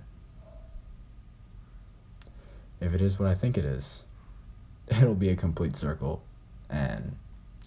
if 2.80 2.94
it 2.94 3.02
is 3.02 3.20
what 3.20 3.30
I 3.30 3.34
think 3.34 3.58
it 3.58 3.66
is, 3.66 4.04
it'll 4.88 5.16
be 5.16 5.30
a 5.30 5.36
complete 5.36 5.76
circle 5.76 6.24
and 6.70 7.16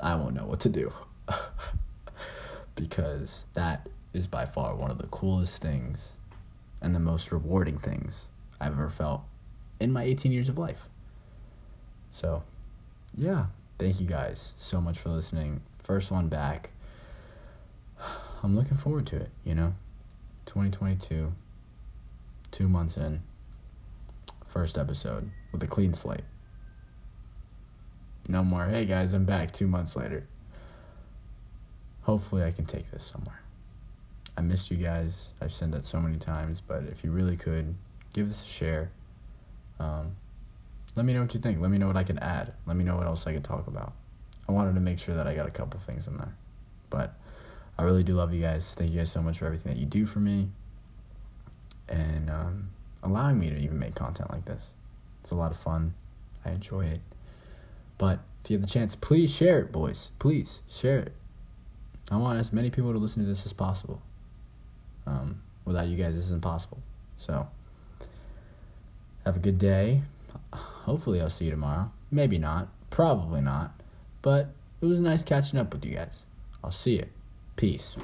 I 0.00 0.14
won't 0.14 0.34
know 0.34 0.46
what 0.46 0.60
to 0.60 0.68
do. 0.68 0.92
because 2.74 3.44
that 3.54 3.88
is 4.12 4.26
by 4.26 4.46
far 4.46 4.74
one 4.74 4.90
of 4.90 4.98
the 4.98 5.06
coolest 5.08 5.60
things 5.60 6.12
and 6.80 6.94
the 6.94 7.00
most 7.00 7.32
rewarding 7.32 7.78
things 7.78 8.28
I've 8.60 8.72
ever 8.72 8.90
felt 8.90 9.22
in 9.80 9.92
my 9.92 10.02
18 10.02 10.32
years 10.32 10.48
of 10.48 10.58
life. 10.58 10.88
So, 12.10 12.42
yeah, 13.16 13.46
thank 13.78 14.00
you 14.00 14.06
guys 14.06 14.54
so 14.58 14.80
much 14.80 14.98
for 14.98 15.10
listening. 15.10 15.60
First 15.76 16.10
one 16.10 16.28
back. 16.28 16.70
I'm 18.42 18.56
looking 18.56 18.76
forward 18.76 19.06
to 19.08 19.16
it, 19.16 19.30
you 19.44 19.54
know? 19.54 19.74
2022, 20.46 21.32
two 22.50 22.68
months 22.68 22.96
in 22.96 23.20
first 24.48 24.78
episode 24.78 25.30
with 25.52 25.62
a 25.62 25.66
clean 25.66 25.92
slate. 25.92 26.22
No 28.28 28.42
more, 28.42 28.66
hey 28.66 28.84
guys, 28.84 29.12
I'm 29.12 29.24
back 29.24 29.52
two 29.52 29.66
months 29.66 29.94
later. 29.96 30.26
Hopefully, 32.02 32.42
I 32.42 32.50
can 32.50 32.64
take 32.64 32.90
this 32.90 33.04
somewhere. 33.04 33.40
I 34.36 34.40
missed 34.40 34.70
you 34.70 34.76
guys. 34.76 35.30
I've 35.40 35.52
said 35.52 35.72
that 35.72 35.84
so 35.84 36.00
many 36.00 36.16
times, 36.16 36.62
but 36.66 36.84
if 36.84 37.04
you 37.04 37.10
really 37.10 37.36
could, 37.36 37.74
give 38.12 38.28
this 38.28 38.44
a 38.44 38.48
share. 38.48 38.90
Um, 39.80 40.16
let 40.96 41.04
me 41.04 41.12
know 41.12 41.22
what 41.22 41.34
you 41.34 41.40
think. 41.40 41.60
Let 41.60 41.70
me 41.70 41.78
know 41.78 41.86
what 41.86 41.96
I 41.96 42.04
can 42.04 42.18
add. 42.18 42.52
Let 42.66 42.76
me 42.76 42.84
know 42.84 42.96
what 42.96 43.06
else 43.06 43.26
I 43.26 43.32
could 43.32 43.44
talk 43.44 43.66
about. 43.66 43.92
I 44.48 44.52
wanted 44.52 44.74
to 44.74 44.80
make 44.80 44.98
sure 44.98 45.14
that 45.14 45.26
I 45.26 45.34
got 45.34 45.46
a 45.46 45.50
couple 45.50 45.78
things 45.78 46.08
in 46.08 46.16
there. 46.16 46.34
But 46.90 47.14
I 47.78 47.82
really 47.82 48.02
do 48.02 48.14
love 48.14 48.34
you 48.34 48.40
guys. 48.40 48.74
Thank 48.74 48.90
you 48.90 48.98
guys 48.98 49.12
so 49.12 49.22
much 49.22 49.38
for 49.38 49.46
everything 49.46 49.72
that 49.72 49.78
you 49.78 49.86
do 49.86 50.06
for 50.06 50.18
me. 50.18 50.48
And 51.88 52.28
um, 52.30 52.70
allowing 53.02 53.38
me 53.38 53.50
to 53.50 53.56
even 53.56 53.78
make 53.78 53.94
content 53.94 54.30
like 54.30 54.44
this. 54.44 54.72
It's 55.22 55.30
a 55.30 55.36
lot 55.36 55.52
of 55.52 55.58
fun. 55.58 55.94
I 56.44 56.50
enjoy 56.50 56.86
it. 56.86 57.00
But 57.98 58.20
if 58.44 58.50
you 58.50 58.56
have 58.56 58.62
the 58.62 58.72
chance, 58.72 58.94
please 58.94 59.32
share 59.34 59.60
it, 59.60 59.72
boys. 59.72 60.10
Please 60.18 60.62
share 60.68 60.98
it. 61.00 61.12
I 62.10 62.16
want 62.16 62.38
as 62.38 62.52
many 62.52 62.70
people 62.70 62.92
to 62.92 62.98
listen 62.98 63.22
to 63.22 63.28
this 63.28 63.44
as 63.44 63.52
possible. 63.52 64.00
Um, 65.06 65.42
without 65.64 65.88
you 65.88 65.96
guys, 65.96 66.16
this 66.16 66.24
is 66.24 66.32
impossible. 66.32 66.78
So, 67.18 67.46
have 69.28 69.36
a 69.36 69.40
good 69.40 69.58
day. 69.58 70.00
Hopefully, 70.54 71.20
I'll 71.20 71.28
see 71.28 71.44
you 71.44 71.50
tomorrow. 71.50 71.92
Maybe 72.10 72.38
not. 72.38 72.68
Probably 72.88 73.42
not. 73.42 73.78
But 74.22 74.48
it 74.80 74.86
was 74.86 75.00
nice 75.00 75.22
catching 75.22 75.58
up 75.58 75.74
with 75.74 75.84
you 75.84 75.96
guys. 75.96 76.20
I'll 76.64 76.70
see 76.70 76.96
you. 76.96 77.06
Peace. 77.54 77.98